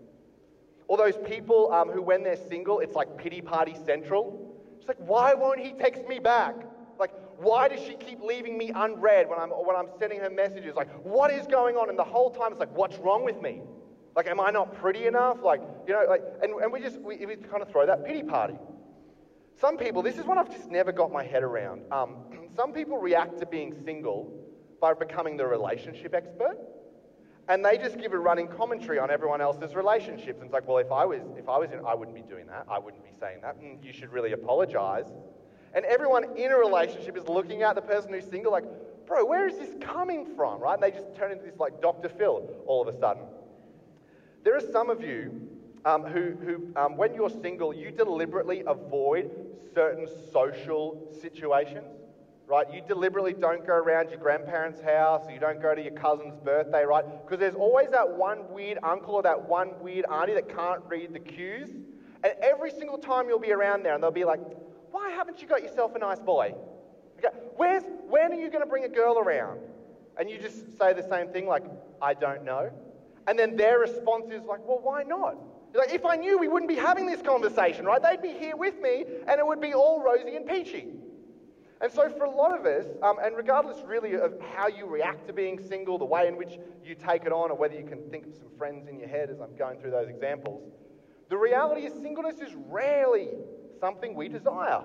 Or 0.92 0.98
those 0.98 1.16
people 1.26 1.72
um, 1.72 1.88
who, 1.88 2.02
when 2.02 2.22
they're 2.22 2.36
single, 2.50 2.80
it's 2.80 2.96
like 2.96 3.18
pity 3.18 3.40
party 3.40 3.78
central. 3.86 4.54
It's 4.78 4.90
like, 4.90 4.98
why 4.98 5.34
won't 5.34 5.62
he 5.62 5.72
text 5.72 6.06
me 6.06 6.20
back? 6.20 6.54
Like, 7.00 7.12
why 7.38 7.70
does 7.70 7.80
she 7.80 7.94
keep 7.94 8.20
leaving 8.20 8.58
me 8.58 8.74
unread 8.76 9.30
when 9.30 9.40
I'm, 9.40 9.52
when 9.52 9.78
I'm 9.78 9.88
sending 9.98 10.20
her 10.20 10.30
messages? 10.30 10.76
Like, 10.76 10.90
what 11.06 11.32
is 11.32 11.48
going 11.48 11.78
on? 11.78 11.88
And 11.88 11.98
the 11.98 12.04
whole 12.04 12.30
time 12.30 12.52
it's 12.52 12.60
like, 12.60 12.76
what's 12.76 12.98
wrong 12.98 13.24
with 13.24 13.42
me? 13.42 13.62
Like, 14.18 14.28
am 14.28 14.42
I 14.42 14.52
not 14.52 14.76
pretty 14.82 15.08
enough? 15.08 15.38
Like, 15.42 15.62
you 15.88 15.94
know, 15.94 16.04
like, 16.10 16.24
and, 16.44 16.62
and 16.62 16.74
we 16.74 16.82
just, 16.82 17.00
we, 17.00 17.26
we 17.26 17.38
kind 17.38 17.62
of 17.62 17.72
throw 17.72 17.86
that 17.86 18.04
pity 18.04 18.24
party. 18.24 18.56
Some 19.62 19.78
people, 19.78 20.02
this 20.02 20.18
is 20.18 20.26
one 20.26 20.38
I've 20.38 20.52
just 20.52 20.70
never 20.70 20.92
got 20.92 21.10
my 21.10 21.24
head 21.24 21.44
around. 21.44 21.84
Um, 21.94 22.18
some 22.58 22.74
people 22.74 22.98
react 22.98 23.40
to 23.40 23.46
being 23.46 23.74
single 23.86 24.30
by 24.82 24.94
becoming 24.94 25.38
the 25.38 25.46
relationship 25.48 26.14
expert 26.14 26.58
and 27.52 27.66
they 27.66 27.78
just 27.78 28.00
give 28.00 28.14
a 28.14 28.18
running 28.18 28.48
commentary 28.48 28.98
on 28.98 29.12
everyone 29.12 29.42
else's 29.42 29.76
relationships. 29.76 30.40
And 30.40 30.46
it's 30.46 30.54
like, 30.54 30.66
well, 30.66 30.78
if 30.78 30.90
I 30.90 31.04
was, 31.04 31.20
if 31.38 31.50
I 31.50 31.58
was 31.58 31.70
in, 31.74 31.86
I 31.86 31.94
wouldn't 31.94 32.16
be 32.16 32.22
doing 32.22 32.48
that. 32.48 32.66
I 32.70 32.80
wouldn't 32.80 33.04
be 33.04 33.12
saying 33.20 33.40
that. 33.42 33.58
And 33.58 33.84
you 33.84 33.92
should 33.92 34.10
really 34.10 34.32
apologize. 34.32 35.12
And 35.74 35.84
everyone 35.84 36.38
in 36.38 36.54
a 36.54 36.56
relationship 36.56 37.18
is 37.18 37.28
looking 37.28 37.62
at 37.62 37.76
the 37.76 37.82
person 37.82 38.14
who's 38.14 38.24
single, 38.24 38.54
like, 38.54 38.64
bro, 39.06 39.26
where 39.26 39.50
is 39.50 39.58
this 39.58 39.76
coming 39.82 40.26
from, 40.38 40.62
right? 40.62 40.76
And 40.76 40.82
they 40.82 40.92
just 40.92 41.14
turn 41.14 41.34
into 41.34 41.44
this 41.44 41.60
like 41.60 41.82
Dr. 41.82 42.08
Phil 42.08 42.50
all 42.68 42.88
of 42.88 42.96
a 42.96 42.98
sudden. 42.98 43.24
There 44.46 44.56
are 44.56 44.72
some 44.72 44.90
of 44.90 45.04
you 45.04 45.50
um, 45.84 46.04
who, 46.04 46.32
who 46.32 46.68
um, 46.78 46.96
when 46.96 47.14
you're 47.14 47.30
single, 47.30 47.74
you 47.74 47.92
deliberately 47.92 48.64
avoid 48.66 49.30
certain 49.74 50.08
social 50.32 51.06
situations 51.20 52.01
right? 52.48 52.66
You 52.74 52.82
deliberately 52.88 53.34
don't 53.34 53.66
go 53.66 53.74
around 53.74 54.10
your 54.10 54.20
grandparents' 54.20 54.82
house, 54.82 55.24
you 55.32 55.40
don't 55.40 55.62
go 55.62 55.74
to 55.74 55.82
your 55.82 55.94
cousin's 55.94 56.36
birthday, 56.44 56.84
right? 56.84 57.06
Because 57.24 57.40
there's 57.40 57.56
always 57.56 57.90
that 57.92 58.10
one 58.10 58.52
weird 58.52 58.78
uncle 58.84 59.16
or 59.16 59.24
that 59.24 59.48
one 59.48 59.80
weird 59.80 60.06
auntie 60.06 60.34
that 60.34 60.50
can't 60.50 60.82
read 60.88 61.14
the 61.14 61.20
cues. 61.20 61.70
And 62.24 62.34
every 62.42 62.72
single 62.72 62.98
time 62.98 63.28
you'll 63.28 63.40
be 63.40 63.52
around 63.52 63.84
there, 63.84 63.94
and 63.94 64.04
they'll 64.04 64.12
be 64.12 64.26
like, 64.26 64.42
why 64.92 65.10
haven't 65.12 65.42
you 65.42 65.48
got 65.48 65.64
yourself 65.64 65.96
a 65.96 66.00
nice 66.00 66.20
boy? 66.20 66.54
Where's, 67.56 67.84
when 68.08 68.32
are 68.32 68.36
you 68.36 68.50
going 68.50 68.64
to 68.64 68.70
bring 68.70 68.84
a 68.84 68.90
girl 68.90 69.18
around? 69.18 69.60
And 70.18 70.30
you 70.30 70.38
just 70.38 70.78
say 70.78 70.94
the 70.94 71.08
same 71.08 71.30
thing, 71.30 71.48
like, 71.48 71.64
I 72.02 72.14
don't 72.14 72.44
know. 72.44 72.70
And 73.28 73.40
then 73.40 73.56
their 73.56 73.80
response 73.80 74.26
is 74.32 74.44
like, 74.44 74.60
well, 74.68 74.80
why 74.82 75.04
not? 75.04 75.38
Like, 75.74 75.94
if 75.94 76.06
I 76.06 76.16
knew, 76.16 76.38
we 76.38 76.48
wouldn't 76.48 76.70
be 76.70 76.76
having 76.76 77.06
this 77.06 77.22
conversation, 77.22 77.86
right? 77.86 78.02
They'd 78.02 78.22
be 78.22 78.38
here 78.38 78.58
with 78.58 78.82
me, 78.82 79.06
and 79.28 79.40
it 79.40 79.46
would 79.46 79.62
be 79.62 79.74
all 79.74 80.04
rosy 80.04 80.36
and 80.36 80.46
peachy. 80.46 80.88
And 81.82 81.92
so, 81.92 82.08
for 82.10 82.26
a 82.26 82.30
lot 82.30 82.58
of 82.58 82.66
us, 82.68 82.86
um, 83.02 83.18
and 83.24 83.36
regardless 83.36 83.84
really 83.84 84.14
of 84.14 84.40
how 84.54 84.68
you 84.68 84.86
react 84.86 85.26
to 85.28 85.34
being 85.34 85.60
single, 85.60 85.98
the 85.98 86.06
way 86.06 86.28
in 86.28 86.38
which 86.38 86.60
you 86.86 86.94
take 86.94 87.26
it 87.26 87.32
on, 87.32 87.50
or 87.50 87.58
whether 87.58 87.74
you 87.74 87.86
can 87.86 88.08
think 88.12 88.28
of 88.28 88.36
some 88.36 88.50
friends 88.56 88.88
in 88.88 89.00
your 89.00 89.08
head 89.08 89.32
as 89.32 89.40
I'm 89.40 89.56
going 89.56 89.80
through 89.80 89.90
those 89.90 90.08
examples, 90.08 90.62
the 91.30 91.38
reality 91.38 91.88
is 91.88 91.94
singleness 91.94 92.40
is 92.40 92.54
rarely 92.68 93.30
something 93.80 94.14
we 94.14 94.28
desire. 94.28 94.84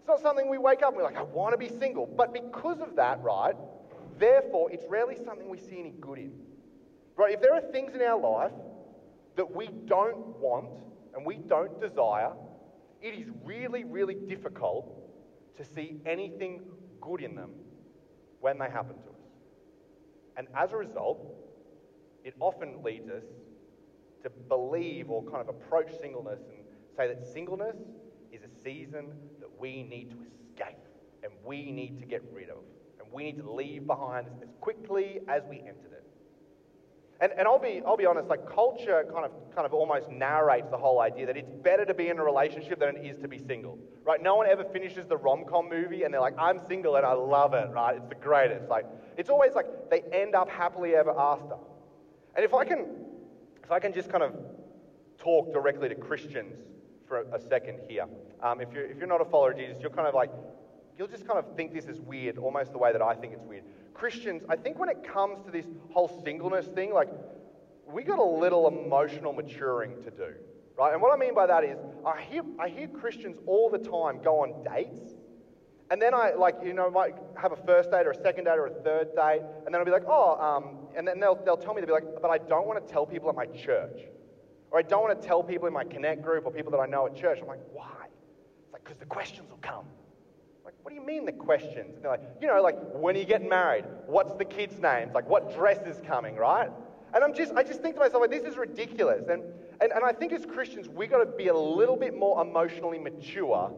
It's 0.00 0.08
not 0.08 0.20
something 0.20 0.48
we 0.48 0.58
wake 0.58 0.82
up 0.82 0.88
and 0.88 0.96
we're 0.96 1.04
like, 1.04 1.16
I 1.16 1.22
want 1.22 1.52
to 1.52 1.58
be 1.58 1.68
single. 1.68 2.06
But 2.06 2.32
because 2.32 2.80
of 2.80 2.96
that, 2.96 3.22
right, 3.22 3.54
therefore, 4.18 4.72
it's 4.72 4.84
rarely 4.88 5.16
something 5.24 5.48
we 5.48 5.58
see 5.58 5.78
any 5.78 5.94
good 6.00 6.18
in. 6.18 6.32
Right? 7.16 7.34
If 7.34 7.40
there 7.40 7.54
are 7.54 7.60
things 7.60 7.94
in 7.94 8.02
our 8.02 8.18
life 8.18 8.52
that 9.36 9.54
we 9.54 9.68
don't 9.86 10.40
want 10.40 10.80
and 11.14 11.24
we 11.24 11.36
don't 11.36 11.80
desire, 11.80 12.32
it 13.00 13.14
is 13.14 13.28
really, 13.44 13.84
really 13.84 14.16
difficult 14.16 15.01
to 15.56 15.64
see 15.64 16.00
anything 16.06 16.62
good 17.00 17.22
in 17.22 17.34
them 17.34 17.50
when 18.40 18.58
they 18.58 18.66
happen 18.66 18.96
to 18.96 19.08
us. 19.08 19.22
And 20.36 20.46
as 20.56 20.72
a 20.72 20.76
result, 20.76 21.34
it 22.24 22.34
often 22.40 22.82
leads 22.82 23.08
us 23.10 23.24
to 24.22 24.30
believe 24.30 25.10
or 25.10 25.22
kind 25.24 25.36
of 25.36 25.48
approach 25.48 25.90
singleness 26.00 26.40
and 26.48 26.64
say 26.96 27.08
that 27.08 27.26
singleness 27.26 27.76
is 28.32 28.42
a 28.42 28.62
season 28.62 29.12
that 29.40 29.48
we 29.60 29.82
need 29.82 30.10
to 30.10 30.16
escape 30.30 30.78
and 31.22 31.32
we 31.44 31.70
need 31.70 31.98
to 31.98 32.06
get 32.06 32.22
rid 32.32 32.48
of 32.48 32.58
and 32.98 33.12
we 33.12 33.24
need 33.24 33.38
to 33.38 33.50
leave 33.50 33.86
behind 33.86 34.26
as 34.42 34.48
quickly 34.60 35.20
as 35.28 35.42
we 35.48 35.58
entered 35.58 35.92
it. 35.92 36.01
And, 37.22 37.30
and 37.38 37.46
I'll, 37.46 37.60
be, 37.60 37.80
I'll 37.86 37.96
be 37.96 38.04
honest, 38.04 38.28
like 38.28 38.52
culture 38.52 39.06
kind 39.12 39.24
of, 39.24 39.30
kind 39.54 39.64
of 39.64 39.72
almost 39.72 40.10
narrates 40.10 40.68
the 40.70 40.76
whole 40.76 41.00
idea 41.00 41.24
that 41.26 41.36
it's 41.36 41.52
better 41.62 41.84
to 41.84 41.94
be 41.94 42.08
in 42.08 42.18
a 42.18 42.24
relationship 42.24 42.80
than 42.80 42.96
it 42.96 43.06
is 43.06 43.16
to 43.18 43.28
be 43.28 43.38
single, 43.38 43.78
right? 44.04 44.20
No 44.20 44.34
one 44.34 44.48
ever 44.48 44.64
finishes 44.64 45.06
the 45.06 45.16
rom-com 45.16 45.68
movie 45.68 46.02
and 46.02 46.12
they're 46.12 46.20
like, 46.20 46.34
I'm 46.36 46.58
single 46.66 46.96
and 46.96 47.06
I 47.06 47.12
love 47.12 47.54
it, 47.54 47.70
right? 47.70 47.96
It's 47.96 48.08
the 48.08 48.16
greatest. 48.16 48.68
Like, 48.68 48.86
it's 49.16 49.30
always 49.30 49.52
like 49.54 49.66
they 49.88 50.02
end 50.12 50.34
up 50.34 50.50
happily 50.50 50.96
ever 50.96 51.16
after. 51.16 51.54
And 52.34 52.44
if 52.44 52.54
I 52.54 52.64
can, 52.64 52.86
if 53.62 53.70
I 53.70 53.78
can 53.78 53.92
just 53.92 54.10
kind 54.10 54.24
of 54.24 54.34
talk 55.16 55.52
directly 55.52 55.88
to 55.90 55.94
Christians 55.94 56.56
for 57.06 57.20
a, 57.20 57.36
a 57.36 57.40
second 57.40 57.78
here. 57.88 58.06
Um, 58.42 58.60
if, 58.60 58.72
you're, 58.72 58.86
if 58.86 58.98
you're 58.98 59.06
not 59.06 59.20
a 59.20 59.26
follower 59.26 59.52
of 59.52 59.58
Jesus, 59.58 59.76
you're 59.80 59.90
kind 59.90 60.08
of 60.08 60.14
like, 60.14 60.32
you'll 60.98 61.06
just 61.06 61.24
kind 61.24 61.38
of 61.38 61.54
think 61.56 61.72
this 61.72 61.84
is 61.84 62.00
weird, 62.00 62.36
almost 62.36 62.72
the 62.72 62.78
way 62.78 62.90
that 62.90 63.00
I 63.00 63.14
think 63.14 63.32
it's 63.32 63.44
weird. 63.44 63.62
Christians, 63.94 64.42
I 64.48 64.56
think 64.56 64.78
when 64.78 64.88
it 64.88 65.04
comes 65.04 65.44
to 65.44 65.50
this 65.50 65.66
whole 65.92 66.22
singleness 66.24 66.66
thing, 66.66 66.92
like, 66.92 67.08
we 67.86 68.02
got 68.02 68.18
a 68.18 68.24
little 68.24 68.68
emotional 68.68 69.32
maturing 69.32 70.02
to 70.02 70.10
do, 70.10 70.34
right? 70.78 70.92
And 70.92 71.02
what 71.02 71.12
I 71.12 71.16
mean 71.16 71.34
by 71.34 71.46
that 71.46 71.64
is, 71.64 71.78
I 72.06 72.22
hear, 72.22 72.42
I 72.58 72.68
hear 72.68 72.88
Christians 72.88 73.38
all 73.46 73.68
the 73.70 73.78
time 73.78 74.22
go 74.22 74.40
on 74.40 74.64
dates, 74.64 75.14
and 75.90 76.00
then 76.00 76.14
I, 76.14 76.32
like, 76.32 76.56
you 76.64 76.72
know, 76.72 76.90
might 76.90 77.14
have 77.36 77.52
a 77.52 77.56
first 77.56 77.90
date 77.90 78.06
or 78.06 78.12
a 78.12 78.22
second 78.22 78.44
date 78.44 78.58
or 78.58 78.66
a 78.66 78.82
third 78.82 79.14
date, 79.14 79.42
and 79.66 79.74
then 79.74 79.76
I'll 79.76 79.84
be 79.84 79.90
like, 79.90 80.06
oh, 80.08 80.40
um, 80.40 80.88
and 80.96 81.06
then 81.06 81.20
they'll, 81.20 81.34
they'll 81.44 81.56
tell 81.56 81.74
me, 81.74 81.82
they'll 81.82 81.88
be 81.88 81.92
like, 81.92 82.22
but 82.22 82.30
I 82.30 82.38
don't 82.38 82.66
want 82.66 82.84
to 82.84 82.92
tell 82.92 83.04
people 83.04 83.28
at 83.28 83.36
my 83.36 83.46
church. 83.46 84.00
Or 84.70 84.78
I 84.78 84.82
don't 84.82 85.02
want 85.02 85.20
to 85.20 85.26
tell 85.26 85.42
people 85.42 85.68
in 85.68 85.74
my 85.74 85.84
Connect 85.84 86.22
group 86.22 86.46
or 86.46 86.50
people 86.50 86.72
that 86.72 86.78
I 86.78 86.86
know 86.86 87.06
at 87.06 87.14
church. 87.14 87.40
I'm 87.42 87.46
like, 87.46 87.60
why? 87.74 88.06
It's 88.64 88.72
like, 88.72 88.82
because 88.84 88.98
the 88.98 89.04
questions 89.04 89.50
will 89.50 89.58
come. 89.58 89.84
Like, 90.64 90.74
what 90.82 90.90
do 90.90 90.94
you 90.94 91.04
mean 91.04 91.24
the 91.24 91.32
questions? 91.32 91.96
And 91.96 92.04
they're 92.04 92.10
like, 92.10 92.22
you 92.40 92.46
know, 92.46 92.62
like, 92.62 92.76
when 92.92 93.16
are 93.16 93.18
you 93.18 93.24
getting 93.24 93.48
married? 93.48 93.84
What's 94.06 94.34
the 94.34 94.44
kids' 94.44 94.78
names? 94.78 95.12
Like, 95.14 95.28
what 95.28 95.54
dress 95.54 95.84
is 95.86 96.00
coming, 96.06 96.36
right? 96.36 96.70
And 97.14 97.22
I'm 97.22 97.34
just, 97.34 97.52
I 97.54 97.62
just 97.62 97.82
think 97.82 97.96
to 97.96 98.00
myself, 98.00 98.20
like, 98.20 98.30
this 98.30 98.44
is 98.44 98.56
ridiculous. 98.56 99.28
And, 99.28 99.42
and, 99.80 99.92
and 99.92 100.04
I 100.04 100.12
think 100.12 100.32
as 100.32 100.46
Christians, 100.46 100.88
we've 100.88 101.10
got 101.10 101.18
to 101.18 101.26
be 101.26 101.48
a 101.48 101.56
little 101.56 101.96
bit 101.96 102.16
more 102.16 102.40
emotionally 102.40 102.98
mature 102.98 103.72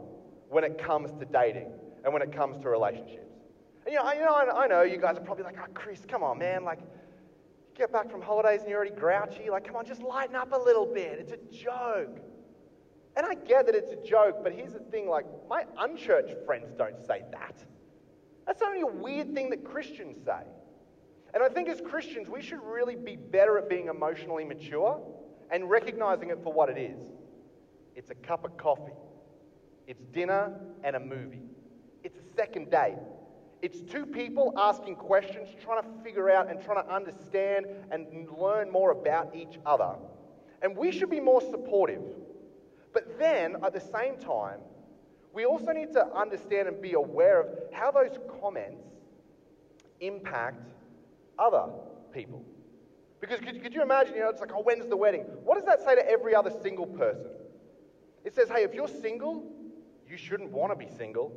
when 0.49 0.63
it 0.63 0.79
comes 0.79 1.11
to 1.19 1.25
dating 1.25 1.73
and 2.05 2.13
when 2.13 2.23
it 2.23 2.33
comes 2.33 2.59
to 2.59 2.69
relationships. 2.69 3.33
And, 3.87 3.93
you 3.93 3.99
know, 3.99 4.05
I, 4.05 4.15
you 4.15 4.21
know, 4.21 4.35
I 4.35 4.67
know 4.67 4.83
you 4.83 4.99
guys 4.99 5.17
are 5.17 5.23
probably 5.23 5.45
like, 5.45 5.57
oh, 5.59 5.71
Chris, 5.75 6.01
come 6.07 6.23
on, 6.23 6.39
man. 6.39 6.65
Like, 6.65 6.81
you 6.81 6.87
get 7.77 7.93
back 7.93 8.11
from 8.11 8.23
holidays 8.23 8.61
and 8.61 8.69
you're 8.69 8.79
already 8.79 8.95
grouchy. 8.95 9.51
Like, 9.51 9.65
come 9.65 9.77
on, 9.77 9.85
just 9.85 10.03
lighten 10.03 10.37
up 10.37 10.53
a 10.53 10.59
little 10.59 10.87
bit. 10.87 11.19
It's 11.19 11.33
a 11.33 11.39
joke. 11.51 12.21
And 13.17 13.25
I 13.25 13.35
get 13.35 13.67
that 13.67 13.75
it's 13.75 13.93
a 13.93 14.09
joke, 14.09 14.43
but 14.43 14.53
here's 14.53 14.73
the 14.73 14.81
thing 14.81 15.09
like, 15.09 15.25
my 15.49 15.65
unchurched 15.79 16.45
friends 16.45 16.73
don't 16.77 17.05
say 17.07 17.23
that. 17.31 17.65
That's 18.47 18.63
only 18.63 18.81
a 18.81 18.87
weird 18.87 19.35
thing 19.35 19.51
that 19.51 19.65
Christians 19.65 20.19
say. 20.25 20.43
And 21.33 21.43
I 21.43 21.49
think 21.49 21.69
as 21.69 21.81
Christians, 21.81 22.29
we 22.29 22.43
should 22.43 22.63
really 22.63 22.97
be 22.97 23.17
better 23.17 23.59
at 23.59 23.69
being 23.69 23.89
emotionally 23.89 24.45
mature 24.45 25.01
and 25.51 25.69
recognizing 25.71 26.31
it 26.31 26.39
for 26.43 26.53
what 26.53 26.69
it 26.69 26.79
is. 26.79 26.99
It's 27.95 28.11
a 28.11 28.15
cup 28.15 28.45
of 28.45 28.57
coffee, 28.57 28.93
it's 29.87 30.03
dinner 30.13 30.53
and 30.83 30.97
a 30.97 31.01
movie, 31.01 31.43
it's 32.03 32.19
a 32.19 32.37
second 32.37 32.71
date. 32.71 32.99
It's 33.63 33.81
two 33.81 34.05
people 34.05 34.53
asking 34.59 34.97
questions, 34.97 35.49
trying 35.63 35.83
to 35.83 35.89
figure 36.03 36.29
out 36.29 36.51
and 36.51 36.63
trying 36.63 36.85
to 36.85 36.95
understand 36.95 37.65
and 37.91 38.29
learn 38.39 38.71
more 38.71 38.91
about 38.91 39.35
each 39.35 39.59
other. 39.65 39.95
And 40.61 40.77
we 40.77 40.93
should 40.93 41.09
be 41.09 41.21
more 41.21 41.41
supportive. 41.41 42.03
But 42.95 43.19
then, 43.19 43.57
at 43.63 43.75
the 43.75 43.81
same 43.81 44.17
time, 44.19 44.61
we 45.35 45.45
also 45.45 45.73
need 45.73 45.93
to 45.93 46.07
understand 46.15 46.69
and 46.69 46.81
be 46.81 46.93
aware 46.93 47.41
of 47.41 47.49
how 47.73 47.91
those 47.91 48.17
comments 48.41 48.87
impact 50.01 50.63
other 51.39 51.67
people. 52.13 52.45
Because 53.21 53.41
could, 53.41 53.61
could, 53.63 53.75
you 53.75 53.83
imagine, 53.83 54.15
you 54.15 54.21
know, 54.21 54.29
it's 54.29 54.41
like, 54.41 54.53
oh, 54.55 54.63
when's 54.63 54.87
the 54.87 54.97
wedding? 54.97 55.23
What 55.43 55.57
does 55.57 55.65
that 55.65 55.83
say 55.83 55.97
to 55.97 56.09
every 56.09 56.35
other 56.35 56.53
single 56.63 56.87
person? 56.87 57.27
It 58.25 58.35
says, 58.35 58.49
hey, 58.49 58.63
if 58.63 58.75
you're 58.75 58.89
single, 58.89 59.51
you 60.09 60.17
shouldn't 60.17 60.51
want 60.51 60.73
to 60.73 60.77
be 60.77 60.91
single. 60.97 61.33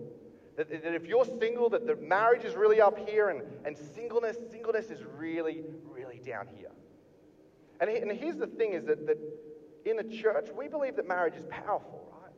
That, 0.57 0.69
that 0.69 0.93
if 0.93 1.05
you're 1.05 1.25
single, 1.39 1.69
that 1.69 1.87
the 1.87 1.95
marriage 1.95 2.43
is 2.43 2.55
really 2.55 2.81
up 2.81 2.97
here 3.09 3.29
and, 3.29 3.41
and 3.65 3.75
singleness, 3.95 4.37
singleness 4.51 4.91
is 4.91 4.99
really, 5.17 5.63
really 5.89 6.19
down 6.25 6.47
here. 6.55 6.69
And, 7.79 7.89
and 7.89 8.11
here's 8.11 8.37
the 8.37 8.47
thing 8.47 8.73
is 8.73 8.85
that, 8.85 9.05
that 9.07 9.17
in 9.89 9.97
the 9.97 10.03
church, 10.03 10.47
we 10.57 10.67
believe 10.67 10.95
that 10.95 11.07
marriage 11.07 11.35
is 11.35 11.45
powerful, 11.49 12.11
right? 12.21 12.31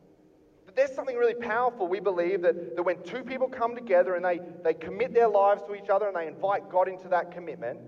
That 0.65 0.75
there's 0.75 0.94
something 0.94 1.15
really 1.15 1.34
powerful. 1.34 1.88
We 1.88 2.00
believe 2.00 2.41
that, 2.41 2.75
that 2.75 2.84
when 2.84 3.01
two 3.03 3.24
people 3.24 3.48
come 3.48 3.75
together 3.75 4.15
and 4.15 4.25
they, 4.25 4.39
they 4.63 4.74
commit 4.74 5.13
their 5.13 5.27
lives 5.27 5.62
to 5.68 5.75
each 5.75 5.89
other 5.89 6.08
and 6.08 6.15
they 6.15 6.27
invite 6.27 6.70
God 6.70 6.88
into 6.88 7.08
that 7.10 7.32
commitment, 7.32 7.79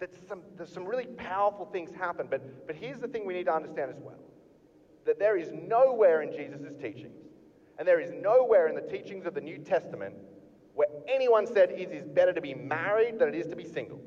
that 0.00 0.10
some, 0.28 0.42
there's 0.56 0.72
some 0.72 0.84
really 0.84 1.06
powerful 1.06 1.66
things 1.66 1.92
happen. 1.92 2.28
But, 2.30 2.66
but 2.66 2.76
here's 2.76 3.00
the 3.00 3.08
thing 3.08 3.26
we 3.26 3.34
need 3.34 3.46
to 3.46 3.54
understand 3.54 3.90
as 3.90 4.00
well 4.00 4.18
that 5.04 5.18
there 5.18 5.38
is 5.38 5.50
nowhere 5.52 6.20
in 6.20 6.30
Jesus' 6.30 6.74
teachings, 6.82 7.16
and 7.78 7.88
there 7.88 7.98
is 7.98 8.12
nowhere 8.12 8.68
in 8.68 8.74
the 8.74 8.82
teachings 8.82 9.24
of 9.24 9.32
the 9.32 9.40
New 9.40 9.56
Testament 9.56 10.14
where 10.74 10.88
anyone 11.08 11.46
said 11.46 11.70
it 11.70 11.90
is 11.90 12.06
better 12.06 12.32
to 12.32 12.42
be 12.42 12.52
married 12.52 13.18
than 13.18 13.28
it 13.28 13.34
is 13.34 13.46
to 13.46 13.56
be 13.56 13.64
single. 13.64 14.00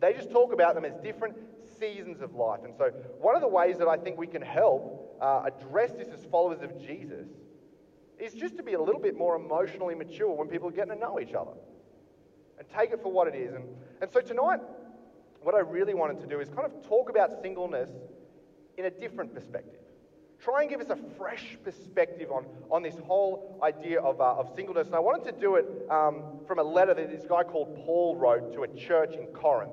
They 0.00 0.12
just 0.12 0.30
talk 0.30 0.52
about 0.52 0.74
them 0.74 0.84
as 0.84 0.94
different 1.02 1.36
seasons 1.84 2.20
of 2.20 2.34
life. 2.34 2.60
And 2.64 2.74
so, 2.76 2.90
one 3.20 3.34
of 3.34 3.42
the 3.42 3.48
ways 3.48 3.78
that 3.78 3.88
I 3.88 3.96
think 3.96 4.18
we 4.18 4.26
can 4.26 4.42
help 4.42 5.18
uh, 5.20 5.42
address 5.46 5.92
this 5.92 6.08
as 6.08 6.24
followers 6.26 6.62
of 6.62 6.78
Jesus 6.80 7.28
is 8.18 8.32
just 8.32 8.56
to 8.56 8.62
be 8.62 8.74
a 8.74 8.80
little 8.80 9.00
bit 9.00 9.16
more 9.16 9.36
emotionally 9.36 9.94
mature 9.94 10.30
when 10.30 10.48
people 10.48 10.68
are 10.68 10.72
getting 10.72 10.94
to 10.94 10.98
know 10.98 11.18
each 11.20 11.34
other 11.34 11.52
and 12.58 12.68
take 12.68 12.92
it 12.92 13.02
for 13.02 13.12
what 13.12 13.26
it 13.28 13.34
is. 13.34 13.54
And, 13.54 13.64
and 14.00 14.10
so, 14.12 14.20
tonight, 14.20 14.60
what 15.42 15.54
I 15.54 15.60
really 15.60 15.94
wanted 15.94 16.20
to 16.20 16.26
do 16.26 16.40
is 16.40 16.48
kind 16.48 16.64
of 16.64 16.86
talk 16.86 17.10
about 17.10 17.42
singleness 17.42 17.90
in 18.78 18.86
a 18.86 18.90
different 18.90 19.34
perspective. 19.34 19.80
Try 20.40 20.62
and 20.62 20.70
give 20.70 20.80
us 20.80 20.90
a 20.90 20.98
fresh 21.16 21.56
perspective 21.64 22.30
on, 22.30 22.44
on 22.70 22.82
this 22.82 22.96
whole 23.06 23.58
idea 23.62 24.00
of, 24.00 24.20
uh, 24.20 24.34
of 24.34 24.54
singleness. 24.54 24.88
And 24.88 24.96
I 24.96 24.98
wanted 24.98 25.24
to 25.32 25.40
do 25.40 25.56
it 25.56 25.66
um, 25.90 26.40
from 26.46 26.58
a 26.58 26.62
letter 26.62 26.92
that 26.92 27.10
this 27.10 27.24
guy 27.26 27.44
called 27.44 27.74
Paul 27.86 28.16
wrote 28.16 28.52
to 28.52 28.64
a 28.64 28.68
church 28.68 29.14
in 29.14 29.26
Corinth. 29.28 29.72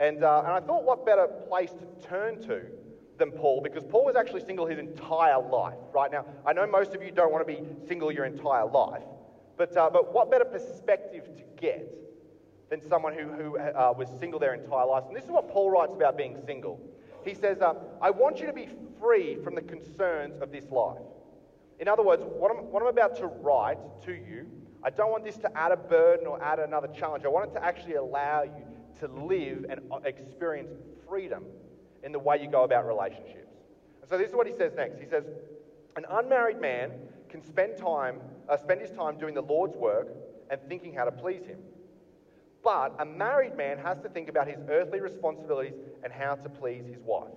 And, 0.00 0.22
uh, 0.22 0.42
and 0.44 0.52
I 0.52 0.60
thought, 0.60 0.84
what 0.84 1.04
better 1.04 1.26
place 1.48 1.70
to 1.70 2.08
turn 2.08 2.40
to 2.42 2.62
than 3.18 3.32
Paul? 3.32 3.60
Because 3.60 3.84
Paul 3.84 4.04
was 4.04 4.16
actually 4.16 4.44
single 4.44 4.66
his 4.66 4.78
entire 4.78 5.40
life, 5.40 5.78
right? 5.92 6.10
Now, 6.10 6.24
I 6.46 6.52
know 6.52 6.66
most 6.66 6.94
of 6.94 7.02
you 7.02 7.10
don't 7.10 7.32
want 7.32 7.46
to 7.46 7.52
be 7.52 7.66
single 7.86 8.12
your 8.12 8.24
entire 8.24 8.66
life, 8.66 9.02
but, 9.56 9.76
uh, 9.76 9.90
but 9.90 10.12
what 10.14 10.30
better 10.30 10.44
perspective 10.44 11.24
to 11.36 11.42
get 11.60 11.92
than 12.70 12.80
someone 12.88 13.12
who, 13.14 13.24
who 13.24 13.58
uh, 13.58 13.92
was 13.96 14.08
single 14.20 14.38
their 14.38 14.54
entire 14.54 14.86
life? 14.86 15.04
And 15.08 15.16
this 15.16 15.24
is 15.24 15.30
what 15.30 15.48
Paul 15.50 15.70
writes 15.70 15.92
about 15.94 16.16
being 16.16 16.36
single. 16.46 16.80
He 17.24 17.34
says, 17.34 17.60
uh, 17.60 17.74
I 18.00 18.10
want 18.10 18.38
you 18.38 18.46
to 18.46 18.52
be 18.52 18.68
free 19.00 19.36
from 19.42 19.56
the 19.56 19.62
concerns 19.62 20.40
of 20.40 20.52
this 20.52 20.70
life. 20.70 21.02
In 21.80 21.88
other 21.88 22.02
words, 22.02 22.22
what 22.24 22.50
I'm, 22.50 22.64
what 22.70 22.82
I'm 22.82 22.88
about 22.88 23.16
to 23.16 23.26
write 23.26 23.78
to 24.02 24.12
you, 24.12 24.46
I 24.82 24.90
don't 24.90 25.10
want 25.10 25.24
this 25.24 25.36
to 25.38 25.58
add 25.58 25.72
a 25.72 25.76
burden 25.76 26.26
or 26.26 26.42
add 26.42 26.60
another 26.60 26.88
challenge. 26.88 27.24
I 27.24 27.28
want 27.28 27.50
it 27.50 27.54
to 27.54 27.64
actually 27.64 27.94
allow 27.94 28.44
you 28.44 28.67
to 29.00 29.08
live 29.08 29.66
and 29.68 29.80
uh, 29.90 29.98
experience 30.04 30.70
freedom 31.08 31.44
in 32.02 32.12
the 32.12 32.18
way 32.18 32.40
you 32.40 32.50
go 32.50 32.64
about 32.64 32.86
relationships. 32.86 33.52
And 34.00 34.08
so 34.08 34.18
this 34.18 34.28
is 34.28 34.34
what 34.34 34.46
he 34.46 34.52
says 34.56 34.72
next. 34.76 35.00
He 35.00 35.06
says, 35.06 35.24
an 35.96 36.04
unmarried 36.10 36.60
man 36.60 36.92
can 37.28 37.42
spend 37.42 37.76
time, 37.76 38.20
uh, 38.48 38.56
spend 38.56 38.80
his 38.80 38.90
time 38.90 39.18
doing 39.18 39.34
the 39.34 39.42
Lord's 39.42 39.76
work 39.76 40.08
and 40.50 40.60
thinking 40.68 40.94
how 40.94 41.04
to 41.04 41.12
please 41.12 41.44
him. 41.44 41.58
But 42.62 42.94
a 42.98 43.04
married 43.04 43.56
man 43.56 43.78
has 43.78 44.00
to 44.00 44.08
think 44.08 44.28
about 44.28 44.48
his 44.48 44.58
earthly 44.68 45.00
responsibilities 45.00 45.74
and 46.02 46.12
how 46.12 46.34
to 46.34 46.48
please 46.48 46.84
his 46.86 46.98
wife. 47.04 47.28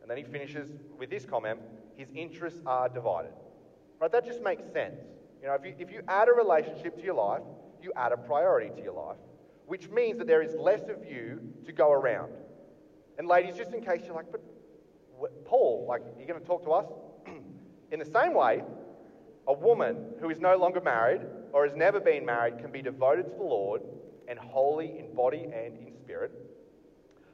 And 0.00 0.10
then 0.10 0.18
he 0.18 0.24
finishes 0.24 0.68
with 0.98 1.10
this 1.10 1.24
comment 1.24 1.60
his 1.96 2.08
interests 2.14 2.60
are 2.66 2.88
divided. 2.88 3.32
Right? 4.00 4.10
That 4.10 4.26
just 4.26 4.42
makes 4.42 4.62
sense. 4.72 5.00
You 5.40 5.48
know, 5.48 5.54
if 5.54 5.64
you, 5.64 5.74
if 5.78 5.90
you 5.90 6.02
add 6.08 6.28
a 6.28 6.32
relationship 6.32 6.96
to 6.96 7.02
your 7.02 7.14
life, 7.14 7.42
you 7.82 7.92
add 7.96 8.12
a 8.12 8.16
priority 8.16 8.70
to 8.76 8.82
your 8.82 8.94
life 8.94 9.16
which 9.66 9.88
means 9.88 10.18
that 10.18 10.26
there 10.26 10.42
is 10.42 10.54
less 10.54 10.82
of 10.88 11.04
you 11.08 11.40
to 11.64 11.72
go 11.72 11.90
around. 11.90 12.32
And 13.18 13.28
ladies, 13.28 13.56
just 13.56 13.72
in 13.72 13.84
case 13.84 14.02
you're 14.04 14.14
like, 14.14 14.30
but 14.30 14.42
Paul, 15.44 15.86
like, 15.88 16.02
are 16.02 16.12
you're 16.18 16.26
going 16.26 16.40
to 16.40 16.46
talk 16.46 16.64
to 16.64 16.72
us? 16.72 16.86
in 17.92 17.98
the 17.98 18.04
same 18.06 18.34
way, 18.34 18.62
a 19.46 19.52
woman 19.52 20.14
who 20.20 20.30
is 20.30 20.40
no 20.40 20.56
longer 20.56 20.80
married 20.80 21.22
or 21.52 21.66
has 21.66 21.76
never 21.76 22.00
been 22.00 22.24
married 22.24 22.58
can 22.58 22.70
be 22.70 22.82
devoted 22.82 23.28
to 23.28 23.34
the 23.36 23.42
Lord 23.42 23.82
and 24.28 24.38
holy 24.38 24.98
in 24.98 25.14
body 25.14 25.44
and 25.44 25.76
in 25.76 25.92
spirit. 26.00 26.32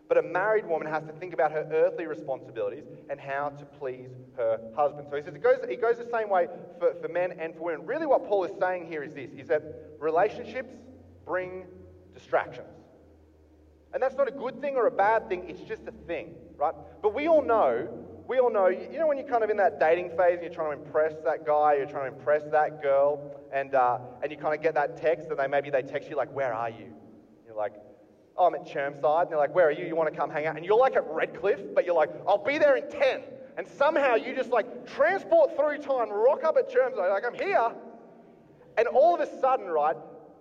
But 0.09 0.17
a 0.17 0.23
married 0.23 0.67
woman 0.67 0.89
has 0.89 1.05
to 1.05 1.13
think 1.13 1.35
about 1.35 1.53
her 1.53 1.69
earthly 1.71 2.07
responsibilities 2.07 2.85
and 3.11 3.21
how 3.21 3.51
to 3.51 3.65
please 3.67 4.09
her 4.37 4.59
husband. 4.75 5.07
So 5.11 5.17
he 5.17 5.23
says 5.23 5.35
it 5.35 5.43
goes, 5.43 5.59
it 5.69 5.81
goes 5.83 5.99
the 5.99 6.09
same 6.11 6.31
way 6.31 6.49
for, 6.79 6.95
for 6.95 7.09
men 7.09 7.33
and 7.39 7.55
for 7.55 7.65
women. 7.65 7.87
Really, 7.87 8.07
what 8.07 8.27
Paul 8.27 8.45
is 8.45 8.53
saying 8.59 8.87
here 8.87 9.03
is 9.03 9.13
this 9.13 9.31
is 9.33 9.49
that 9.49 9.63
relationships 9.99 10.73
bring 11.27 11.67
distractions. 12.19 12.69
And 13.95 14.03
that's 14.03 14.17
not 14.17 14.29
a 14.29 14.33
good 14.33 14.61
thing 14.61 14.77
or 14.77 14.87
a 14.87 14.91
bad 14.91 15.29
thing, 15.29 15.49
it's 15.49 15.63
just 15.63 15.83
a 15.87 15.93
thing, 16.07 16.35
right? 16.57 16.75
But 17.03 17.15
we 17.15 17.27
all 17.27 17.43
know, 17.43 17.89
we 18.29 18.39
all 18.39 18.51
know, 18.51 18.67
you 18.67 18.99
know, 18.99 19.07
when 19.07 19.17
you're 19.17 19.27
kind 19.27 19.43
of 19.43 19.49
in 19.49 19.57
that 19.57 19.81
dating 19.81 20.11
phase 20.11 20.35
and 20.35 20.43
you're 20.43 20.53
trying 20.53 20.77
to 20.77 20.85
impress 20.85 21.15
that 21.25 21.47
guy, 21.47 21.77
you're 21.77 21.87
trying 21.87 22.11
to 22.11 22.19
impress 22.19 22.43
that 22.53 22.83
girl, 22.83 23.35
and, 23.53 23.75
uh, 23.75 23.99
and 24.23 24.31
you 24.31 24.37
kind 24.37 24.55
of 24.55 24.63
get 24.63 24.75
that 24.75 24.99
text, 24.99 25.29
and 25.31 25.39
they 25.39 25.47
maybe 25.47 25.71
they 25.71 25.83
text 25.83 26.11
you, 26.11 26.17
like, 26.17 26.33
Where 26.35 26.53
are 26.53 26.69
you? 26.69 26.93
You're 27.47 27.57
like, 27.57 27.73
Oh, 28.37 28.47
I'm 28.47 28.55
at 28.55 28.67
Chermside. 28.67 29.23
And 29.23 29.31
they're 29.31 29.39
like, 29.39 29.55
Where 29.55 29.69
are 29.69 29.73
you? 29.73 29.87
You 29.87 29.97
want 29.97 30.13
to 30.13 30.17
come 30.17 30.31
hang 30.31 30.47
out? 30.47 30.57
And 30.57 30.65
you're 30.65 30.79
like 30.79 30.95
at 30.95 31.07
Redcliffe, 31.09 31.75
but 31.75 31.87
you're 31.87 31.95
like, 31.95 32.11
I'll 32.27 32.45
be 32.45 32.59
there 32.59 32.77
in 32.77 32.89
10. 32.91 33.23
And 33.57 33.67
somehow 33.67 34.15
you 34.15 34.35
just 34.37 34.51
like 34.51 34.87
transport 34.87 35.57
through 35.57 35.79
time, 35.79 36.11
rock 36.11 36.45
up 36.45 36.57
at 36.57 36.71
Chermside, 36.71 37.11
like, 37.11 37.25
I'm 37.27 37.35
here. 37.35 37.73
And 38.77 38.87
all 38.87 39.15
of 39.15 39.21
a 39.21 39.41
sudden, 39.41 39.67
right, 39.67 39.97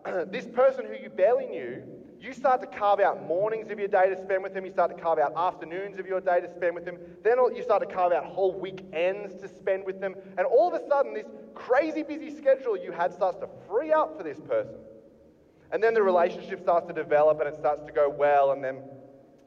this 0.32 0.46
person 0.48 0.86
who 0.86 0.94
you 0.94 1.10
barely 1.10 1.48
knew, 1.48 1.84
you 2.20 2.34
start 2.34 2.62
to 2.62 2.68
carve 2.68 3.00
out 3.00 3.26
mornings 3.28 3.70
of 3.70 3.78
your 3.78 3.88
day 3.88 4.10
to 4.10 4.22
spend 4.22 4.42
with 4.42 4.54
him. 4.54 4.66
You 4.66 4.72
start 4.72 4.96
to 4.96 5.02
carve 5.02 5.20
out 5.20 5.34
afternoons 5.36 6.00
of 6.00 6.08
your 6.08 6.20
day 6.20 6.42
to 6.42 6.52
spend 6.52 6.74
with 6.74 6.86
him. 6.86 6.98
Then 7.24 7.38
you 7.56 7.62
start 7.62 7.88
to 7.88 7.94
carve 7.94 8.12
out 8.12 8.26
whole 8.26 8.54
weekends 8.60 9.36
to 9.42 9.48
spend 9.48 9.86
with 9.86 10.02
them. 10.02 10.16
And 10.38 10.48
all 10.48 10.74
of 10.74 10.82
a 10.82 10.88
sudden, 10.88 11.14
this 11.14 11.28
crazy 11.54 12.04
busy 12.04 12.36
schedule 12.36 12.78
you 12.78 12.92
had 12.92 13.14
starts 13.14 13.38
to 13.40 13.48
free 13.68 13.92
up 13.92 14.18
for 14.18 14.24
this 14.24 14.40
person. 14.40 14.76
And 15.72 15.84
then 15.84 15.94
the 15.94 16.02
relationship 16.02 16.60
starts 16.60 16.88
to 16.88 16.94
develop 16.94 17.40
and 17.40 17.50
it 17.50 17.56
starts 17.56 17.86
to 17.86 17.92
go 17.92 18.10
well. 18.10 18.52
And 18.52 18.64
then, 18.64 18.82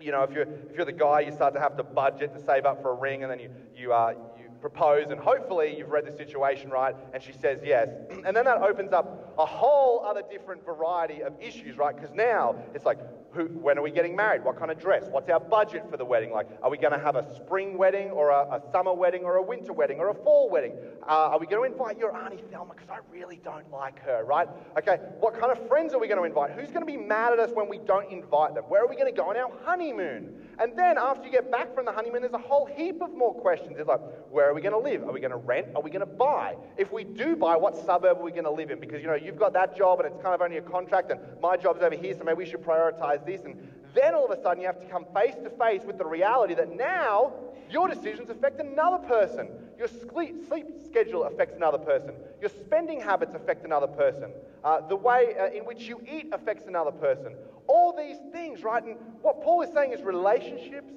you 0.00 0.12
know, 0.12 0.22
if 0.22 0.30
you're, 0.32 0.42
if 0.42 0.76
you're 0.76 0.84
the 0.84 0.92
guy, 0.92 1.20
you 1.20 1.32
start 1.32 1.54
to 1.54 1.60
have 1.60 1.76
to 1.76 1.82
budget 1.82 2.34
to 2.34 2.44
save 2.44 2.66
up 2.66 2.82
for 2.82 2.92
a 2.92 2.94
ring. 2.94 3.22
And 3.22 3.32
then 3.32 3.40
you, 3.40 3.50
you, 3.74 3.92
uh, 3.92 4.14
propose, 4.60 5.10
and 5.10 5.20
hopefully 5.20 5.74
you've 5.76 5.90
read 5.90 6.06
the 6.06 6.16
situation 6.16 6.70
right, 6.70 6.94
and 7.12 7.22
she 7.22 7.32
says 7.32 7.60
yes. 7.64 7.88
And 8.30 8.36
then 8.36 8.44
that 8.44 8.58
opens 8.58 8.92
up 8.92 9.34
a 9.38 9.46
whole 9.46 10.04
other 10.04 10.22
different 10.30 10.64
variety 10.64 11.22
of 11.22 11.32
issues, 11.40 11.78
right? 11.78 11.96
Because 11.96 12.14
now 12.14 12.54
it's 12.74 12.84
like, 12.84 12.98
who, 13.32 13.44
when 13.46 13.78
are 13.78 13.82
we 13.82 13.90
getting 13.90 14.16
married? 14.16 14.44
What 14.44 14.58
kind 14.58 14.70
of 14.70 14.78
dress? 14.78 15.04
What's 15.10 15.30
our 15.30 15.40
budget 15.40 15.84
for 15.90 15.96
the 15.96 16.04
wedding? 16.04 16.32
Like, 16.32 16.48
are 16.62 16.70
we 16.70 16.76
going 16.76 16.92
to 16.92 16.98
have 16.98 17.16
a 17.16 17.34
spring 17.36 17.78
wedding 17.78 18.10
or 18.10 18.30
a, 18.30 18.56
a, 18.56 18.62
summer 18.72 18.92
wedding 18.92 19.22
or 19.22 19.36
a 19.36 19.42
winter 19.42 19.72
wedding 19.72 19.98
or 19.98 20.10
a 20.10 20.14
fall 20.14 20.50
wedding? 20.50 20.74
Uh, 21.08 21.30
are 21.30 21.38
we 21.38 21.46
going 21.46 21.68
to 21.68 21.72
invite 21.72 21.98
your 21.98 22.14
Auntie 22.16 22.42
Thelma? 22.50 22.74
Because 22.74 22.90
I 22.90 22.98
really 23.12 23.40
don't 23.44 23.70
like 23.70 24.00
her, 24.00 24.24
right? 24.24 24.48
Okay, 24.78 24.98
what 25.20 25.38
kind 25.38 25.52
of 25.52 25.66
friends 25.68 25.94
are 25.94 26.00
we 26.00 26.08
going 26.08 26.18
to 26.18 26.24
invite? 26.24 26.50
Who's 26.50 26.68
going 26.70 26.80
to 26.80 26.86
be 26.86 26.96
mad 26.96 27.32
at 27.32 27.38
us 27.38 27.50
when 27.54 27.68
we 27.68 27.78
don't 27.78 28.10
invite 28.10 28.54
them? 28.54 28.64
Where 28.64 28.82
are 28.82 28.88
we 28.88 28.96
going 28.96 29.12
to 29.12 29.16
go 29.16 29.30
on 29.30 29.36
our 29.36 29.50
honeymoon? 29.64 30.34
And 30.58 30.76
then 30.76 30.98
after 30.98 31.24
you 31.24 31.32
get 31.32 31.50
back 31.50 31.74
from 31.74 31.86
the 31.86 31.92
honeymoon, 31.92 32.22
there's 32.22 32.34
a 32.34 32.38
whole 32.38 32.66
heap 32.66 33.00
of 33.00 33.14
more 33.14 33.34
questions. 33.34 33.76
It's 33.78 33.88
like, 33.88 34.00
where 34.30 34.49
are 34.50 34.54
we 34.54 34.60
going 34.60 34.72
to 34.72 34.78
live? 34.78 35.04
Are 35.04 35.12
we 35.12 35.20
going 35.20 35.30
to 35.30 35.36
rent? 35.36 35.68
Are 35.76 35.82
we 35.82 35.90
going 35.90 36.00
to 36.00 36.06
buy? 36.06 36.56
If 36.76 36.92
we 36.92 37.04
do 37.04 37.36
buy, 37.36 37.56
what 37.56 37.76
suburb 37.76 38.18
are 38.18 38.22
we 38.22 38.32
going 38.32 38.44
to 38.44 38.50
live 38.50 38.70
in? 38.70 38.80
Because, 38.80 39.00
you 39.00 39.06
know, 39.06 39.14
you've 39.14 39.38
got 39.38 39.52
that 39.52 39.76
job 39.76 40.00
and 40.00 40.12
it's 40.12 40.20
kind 40.22 40.34
of 40.34 40.42
only 40.42 40.56
a 40.56 40.62
contract 40.62 41.10
and 41.10 41.20
my 41.40 41.56
job's 41.56 41.82
over 41.82 41.94
here, 41.94 42.14
so 42.18 42.24
maybe 42.24 42.38
we 42.38 42.46
should 42.46 42.62
prioritize 42.62 43.24
this. 43.24 43.42
And 43.44 43.56
then 43.94 44.14
all 44.14 44.30
of 44.30 44.36
a 44.36 44.42
sudden 44.42 44.60
you 44.60 44.66
have 44.66 44.80
to 44.80 44.86
come 44.86 45.06
face 45.14 45.34
to 45.44 45.50
face 45.50 45.82
with 45.84 45.98
the 45.98 46.04
reality 46.04 46.54
that 46.54 46.74
now 46.74 47.32
your 47.70 47.88
decisions 47.88 48.28
affect 48.28 48.60
another 48.60 48.98
person. 49.06 49.48
Your 49.78 49.88
sleep, 49.88 50.44
schedule 50.84 51.24
affects 51.24 51.56
another 51.56 51.78
person. 51.78 52.12
Your 52.40 52.50
spending 52.50 53.00
habits 53.00 53.34
affect 53.34 53.64
another 53.64 53.86
person. 53.86 54.32
Uh, 54.64 54.86
the 54.86 54.96
way 54.96 55.36
uh, 55.38 55.56
in 55.56 55.64
which 55.64 55.82
you 55.82 56.02
eat 56.10 56.28
affects 56.32 56.66
another 56.66 56.90
person. 56.90 57.34
All 57.66 57.96
these 57.96 58.16
things, 58.32 58.62
right? 58.64 58.82
And 58.82 58.96
what 59.22 59.42
Paul 59.42 59.62
is 59.62 59.72
saying 59.72 59.92
is 59.92 60.02
relationships 60.02 60.92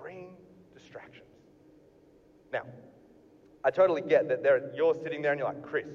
bring 0.00 0.34
distractions. 0.74 1.27
Now, 2.52 2.62
I 3.64 3.70
totally 3.70 4.02
get 4.02 4.28
that 4.28 4.72
you're 4.74 4.94
sitting 4.94 5.22
there 5.22 5.32
and 5.32 5.38
you're 5.38 5.48
like, 5.48 5.62
Chris, 5.62 5.86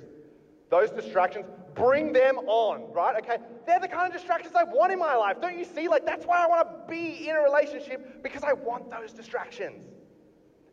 those 0.69 0.91
distractions, 0.91 1.45
bring 1.75 2.13
them 2.13 2.37
on, 2.39 2.91
right? 2.93 3.15
Okay, 3.23 3.37
they're 3.65 3.79
the 3.79 3.87
kind 3.87 4.07
of 4.07 4.13
distractions 4.13 4.55
I 4.55 4.63
want 4.63 4.91
in 4.91 4.99
my 4.99 5.15
life. 5.15 5.37
Don't 5.41 5.57
you 5.57 5.65
see? 5.65 5.87
Like, 5.87 6.05
that's 6.05 6.25
why 6.25 6.43
I 6.43 6.47
want 6.47 6.67
to 6.67 6.91
be 6.91 7.27
in 7.29 7.35
a 7.35 7.41
relationship 7.41 8.23
because 8.23 8.43
I 8.43 8.53
want 8.53 8.89
those 8.89 9.13
distractions. 9.13 9.85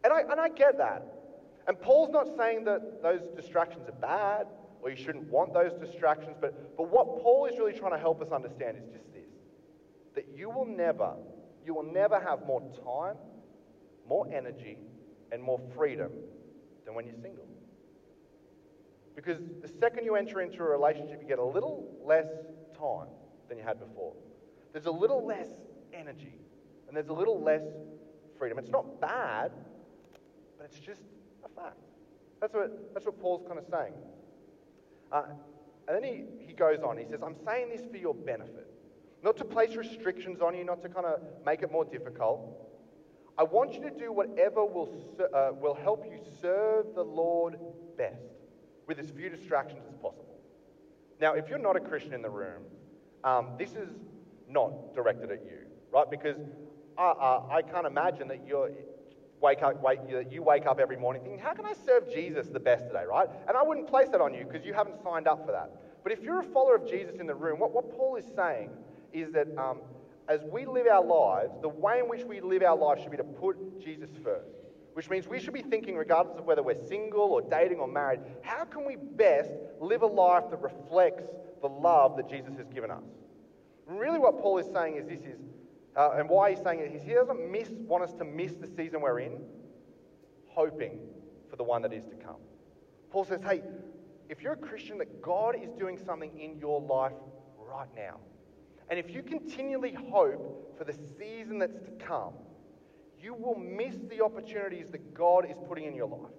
And 0.05 0.13
I, 0.13 0.21
and 0.23 0.41
I 0.41 0.49
get 0.49 0.79
that. 0.79 1.05
And 1.69 1.81
Paul's 1.81 2.11
not 2.11 2.27
saying 2.37 2.65
that 2.65 3.03
those 3.03 3.29
distractions 3.37 3.89
are 3.89 4.01
bad 4.01 4.47
or 4.83 4.91
you 4.91 4.97
shouldn't 4.97 5.29
want 5.29 5.53
those 5.53 5.73
distractions, 5.75 6.37
but, 6.41 6.77
but 6.77 6.91
what 6.91 7.23
Paul 7.23 7.47
is 7.47 7.59
really 7.59 7.75
trying 7.75 7.93
to 7.93 7.99
help 7.99 8.23
us 8.23 8.31
understand 8.33 8.79
is 8.79 8.85
just 8.93 9.13
this 9.13 9.21
that 10.15 10.27
you 10.35 10.51
will 10.51 10.67
never, 10.67 11.15
you 11.65 11.75
will 11.75 11.85
never 11.93 12.19
have 12.19 12.45
more 12.47 12.61
time, 12.85 13.17
more 14.09 14.27
energy, 14.35 14.77
and 15.33 15.43
more 15.43 15.61
freedom 15.77 16.13
than 16.85 16.95
when 16.95 17.07
you're 17.07 17.21
single. 17.23 17.47
Because 19.17 19.39
the 19.61 19.69
second 19.69 20.05
you 20.05 20.17
enter 20.17 20.41
into 20.41 20.63
a 20.63 20.67
relationship, 20.67 21.21
you 21.21 21.29
get 21.29 21.39
a 21.39 21.45
little 21.45 21.99
less 22.05 22.27
time 22.79 23.09
than 23.49 23.59
you 23.59 23.65
had 23.65 23.79
before. 23.79 24.15
There's 24.73 24.87
a 24.87 24.91
little 24.91 25.27
less 25.27 25.49
energy, 25.93 26.39
and 26.89 26.97
there's 26.97 27.09
a 27.09 27.13
little 27.13 27.43
less 27.43 27.63
freedom. 28.39 28.59
It's 28.59 28.71
not 28.71 29.01
bad, 29.01 29.53
but 30.57 30.65
it's 30.65 30.79
just 30.79 31.03
a 31.45 31.49
fact. 31.61 31.77
That's 32.41 32.55
what, 32.55 32.95
that's 32.95 33.05
what 33.05 33.21
Paul's 33.21 33.47
kind 33.47 33.59
of 33.59 33.67
saying. 33.71 33.95
Uh, 35.13 35.25
and 35.89 35.97
then 35.97 36.05
he, 36.05 36.47
he 36.47 36.53
goes 36.53 36.79
on. 36.83 36.97
He 36.97 37.05
says, 37.05 37.21
I'm 37.23 37.37
saying 37.45 37.71
this 37.71 37.83
for 37.91 37.97
your 37.97 38.15
benefit. 38.15 38.69
Not 39.23 39.37
to 39.39 39.45
place 39.45 39.77
restrictions 39.77 40.41
on 40.41 40.55
you, 40.55 40.65
not 40.65 40.81
to 40.83 40.89
kind 40.89 41.05
of 41.05 41.21
make 41.45 41.63
it 41.63 41.71
more 41.71 41.85
difficult. 41.85 42.70
I 43.40 43.42
want 43.42 43.73
you 43.73 43.80
to 43.80 43.90
do 43.90 44.12
whatever 44.12 44.66
will, 44.66 44.92
uh, 45.32 45.52
will 45.59 45.73
help 45.73 46.04
you 46.04 46.18
serve 46.42 46.94
the 46.94 47.02
Lord 47.02 47.59
best 47.97 48.20
with 48.87 48.99
as 48.99 49.09
few 49.09 49.30
distractions 49.30 49.80
as 49.88 49.94
possible. 49.94 50.38
Now, 51.23 51.32
if 51.32 51.49
you're 51.49 51.59
not 51.59 51.75
a 51.75 51.80
Christian 51.80 52.12
in 52.12 52.20
the 52.20 52.28
room, 52.28 52.64
um, 53.25 53.52
this 53.59 53.70
is 53.70 53.88
not 54.47 54.94
directed 54.94 55.30
at 55.30 55.42
you, 55.42 55.61
right? 55.90 56.11
Because 56.11 56.37
I, 56.99 57.40
I 57.50 57.62
can't 57.62 57.87
imagine 57.87 58.28
that 58.28 58.47
you're 58.47 58.73
wake 59.40 59.62
up, 59.62 59.82
wake, 59.82 60.00
you 60.30 60.42
wake 60.42 60.66
up 60.66 60.78
every 60.78 60.99
morning 60.99 61.23
thinking, 61.23 61.40
how 61.40 61.54
can 61.54 61.64
I 61.64 61.73
serve 61.87 62.12
Jesus 62.12 62.49
the 62.49 62.61
best 62.61 62.88
today, 62.88 63.04
right? 63.09 63.26
And 63.49 63.56
I 63.56 63.62
wouldn't 63.62 63.88
place 63.88 64.11
that 64.11 64.20
on 64.20 64.35
you 64.35 64.44
because 64.44 64.66
you 64.66 64.75
haven't 64.75 65.02
signed 65.02 65.26
up 65.26 65.47
for 65.47 65.52
that. 65.52 65.70
But 66.02 66.12
if 66.12 66.20
you're 66.20 66.40
a 66.40 66.44
follower 66.44 66.75
of 66.75 66.87
Jesus 66.87 67.16
in 67.18 67.26
the 67.26 67.35
room, 67.35 67.59
what, 67.59 67.73
what 67.73 67.90
Paul 67.97 68.16
is 68.16 68.26
saying 68.37 68.68
is 69.14 69.32
that 69.32 69.49
um, 69.56 69.80
as 70.29 70.41
we 70.45 70.65
live 70.67 70.87
our 70.87 71.05
lives, 71.05 71.53
the 71.61 71.69
way 71.69 71.99
in 71.99 72.09
which 72.09 72.25
we 72.25 72.41
live 72.41 72.62
our 72.62 72.77
lives 72.77 73.03
should 73.03 73.11
be 73.11 73.17
to 73.17 73.25
put 73.25 73.81
Jesus 73.83 74.11
first. 74.23 74.50
Which 74.95 75.09
means 75.09 75.29
we 75.29 75.41
should 75.41 75.55
be 75.55 75.62
thinking, 75.62 75.97
regardless 75.97 76.39
of 76.39 76.45
whether 76.45 76.62
we're 76.62 76.87
single 76.89 77.21
or 77.21 77.43
dating 77.43 77.79
or 77.79 77.87
married, 77.87 78.21
how 78.43 78.65
can 78.65 78.85
we 78.85 78.97
best 78.97 79.53
live 79.81 80.03
a 80.03 80.07
life 80.07 80.45
that 80.50 80.61
reflects 80.61 81.25
the 81.62 81.69
love 81.69 82.17
that 82.17 82.29
Jesus 82.29 82.57
has 82.57 82.69
given 82.69 82.91
us? 82.91 83.05
And 83.89 83.99
really, 83.99 84.19
what 84.19 84.41
Paul 84.41 84.59
is 84.59 84.67
saying 84.73 84.97
is 84.97 85.07
this 85.07 85.21
is, 85.21 85.41
uh, 85.97 86.11
and 86.17 86.29
why 86.29 86.50
he's 86.50 86.62
saying 86.62 86.81
it 86.81 86.95
is 86.95 87.03
he 87.03 87.15
doesn't 87.15 87.50
miss, 87.50 87.69
want 87.71 88.05
us 88.05 88.12
to 88.15 88.25
miss 88.25 88.53
the 88.55 88.67
season 88.67 89.00
we're 89.00 89.21
in, 89.21 89.41
hoping 90.49 90.99
for 91.49 91.57
the 91.57 91.65
one 91.65 91.83
that 91.83 91.93
is 91.93 92.05
to 92.07 92.17
come. 92.17 92.37
Paul 93.11 93.25
says, 93.25 93.43
hey, 93.43 93.62
if 94.29 94.43
you're 94.43 94.53
a 94.53 94.57
Christian, 94.57 94.99
that 94.99 95.23
God 95.23 95.57
is 95.61 95.71
doing 95.73 95.99
something 95.99 96.39
in 96.39 96.59
your 96.59 96.81
life 96.81 97.12
right 97.59 97.89
now. 97.97 98.19
And 98.90 98.99
if 98.99 99.14
you 99.14 99.23
continually 99.23 99.94
hope 99.94 100.76
for 100.76 100.82
the 100.82 100.92
season 101.16 101.61
that's 101.61 101.78
to 101.78 101.92
come, 102.04 102.35
you 103.20 103.35
will 103.35 103.55
miss 103.55 103.94
the 104.09 104.22
opportunities 104.22 104.88
that 104.90 105.14
God 105.14 105.46
is 105.48 105.57
putting 105.68 105.85
in 105.85 105.94
your 105.94 106.09
life. 106.09 106.33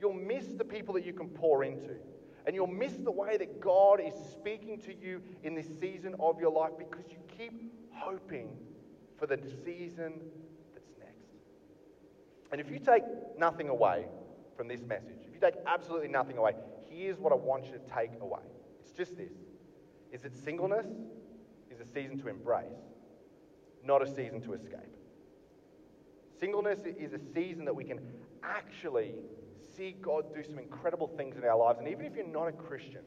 You'll 0.00 0.12
miss 0.12 0.46
the 0.46 0.64
people 0.64 0.94
that 0.94 1.04
you 1.04 1.12
can 1.12 1.28
pour 1.28 1.64
into. 1.64 1.96
And 2.46 2.54
you'll 2.54 2.68
miss 2.68 2.92
the 2.92 3.10
way 3.10 3.36
that 3.38 3.60
God 3.60 4.00
is 4.00 4.14
speaking 4.30 4.80
to 4.82 4.94
you 4.94 5.20
in 5.42 5.56
this 5.56 5.66
season 5.80 6.14
of 6.20 6.38
your 6.38 6.52
life 6.52 6.72
because 6.78 7.10
you 7.10 7.16
keep 7.36 7.72
hoping 7.92 8.50
for 9.18 9.26
the 9.26 9.38
season 9.64 10.12
that's 10.74 10.92
next. 11.00 11.26
And 12.52 12.60
if 12.60 12.70
you 12.70 12.78
take 12.78 13.02
nothing 13.36 13.68
away 13.68 14.06
from 14.56 14.68
this 14.68 14.82
message, 14.82 15.24
if 15.26 15.34
you 15.34 15.40
take 15.40 15.54
absolutely 15.66 16.08
nothing 16.08 16.38
away, 16.38 16.52
here's 16.88 17.18
what 17.18 17.32
I 17.32 17.36
want 17.36 17.64
you 17.64 17.72
to 17.72 17.80
take 17.92 18.12
away. 18.20 18.42
It's 18.80 18.92
just 18.92 19.16
this. 19.16 19.32
Is 20.12 20.24
it 20.24 20.36
singleness 20.36 20.86
is 21.80 21.88
a 21.88 21.92
season 21.92 22.18
to 22.18 22.28
embrace, 22.28 22.64
not 23.84 24.02
a 24.02 24.06
season 24.06 24.40
to 24.42 24.54
escape. 24.54 24.96
Singleness 26.38 26.80
is 26.98 27.12
a 27.12 27.18
season 27.34 27.64
that 27.64 27.74
we 27.74 27.84
can 27.84 28.00
actually 28.42 29.14
see 29.76 29.94
God 30.00 30.34
do 30.34 30.42
some 30.42 30.58
incredible 30.58 31.06
things 31.06 31.36
in 31.36 31.44
our 31.44 31.56
lives. 31.56 31.78
And 31.78 31.88
even 31.88 32.04
if 32.04 32.14
you're 32.16 32.26
not 32.26 32.48
a 32.48 32.52
Christian, 32.52 33.02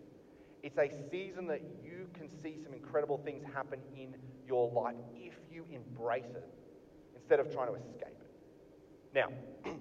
it's 0.64 0.78
a 0.78 0.90
season 1.10 1.48
that 1.48 1.62
you 1.84 2.08
can 2.14 2.28
see 2.28 2.58
some 2.62 2.74
incredible 2.74 3.18
things 3.18 3.44
happen 3.54 3.80
in 3.96 4.16
your 4.48 4.70
life 4.72 4.96
if 5.16 5.34
you 5.52 5.66
embrace 5.72 6.32
it 6.36 6.48
instead 7.16 7.40
of 7.40 7.52
trying 7.54 7.68
to 7.68 7.76
escape 7.76 8.08
it. 8.08 8.32
Now, 9.14 9.30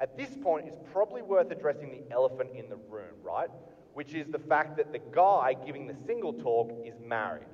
at 0.00 0.16
this 0.16 0.30
point, 0.42 0.66
it's 0.66 0.78
probably 0.92 1.22
worth 1.22 1.50
addressing 1.50 1.90
the 1.90 2.12
elephant 2.12 2.50
in 2.54 2.68
the 2.68 2.76
room, 2.76 3.14
right? 3.22 3.48
Which 3.94 4.14
is 4.14 4.28
the 4.28 4.38
fact 4.38 4.76
that 4.76 4.92
the 4.92 4.98
guy 4.98 5.54
giving 5.64 5.86
the 5.86 5.96
single 6.06 6.32
talk 6.32 6.70
is 6.84 6.94
married 7.04 7.46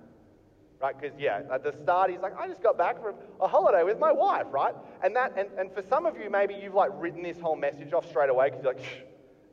right? 0.80 0.98
Because, 0.98 1.16
yeah, 1.18 1.42
at 1.52 1.62
the 1.62 1.72
start, 1.82 2.10
he's 2.10 2.20
like, 2.20 2.38
I 2.38 2.48
just 2.48 2.62
got 2.62 2.78
back 2.78 3.02
from 3.02 3.14
a 3.40 3.46
holiday 3.46 3.84
with 3.84 3.98
my 3.98 4.12
wife, 4.12 4.46
right? 4.50 4.74
And, 5.04 5.14
that, 5.14 5.34
and, 5.36 5.48
and 5.58 5.72
for 5.72 5.82
some 5.82 6.06
of 6.06 6.16
you, 6.16 6.30
maybe 6.30 6.54
you've 6.54 6.74
like 6.74 6.90
written 6.94 7.22
this 7.22 7.38
whole 7.38 7.56
message 7.56 7.92
off 7.92 8.08
straight 8.08 8.30
away 8.30 8.50
because 8.50 8.64
you're 8.64 8.74
like, 8.74 9.06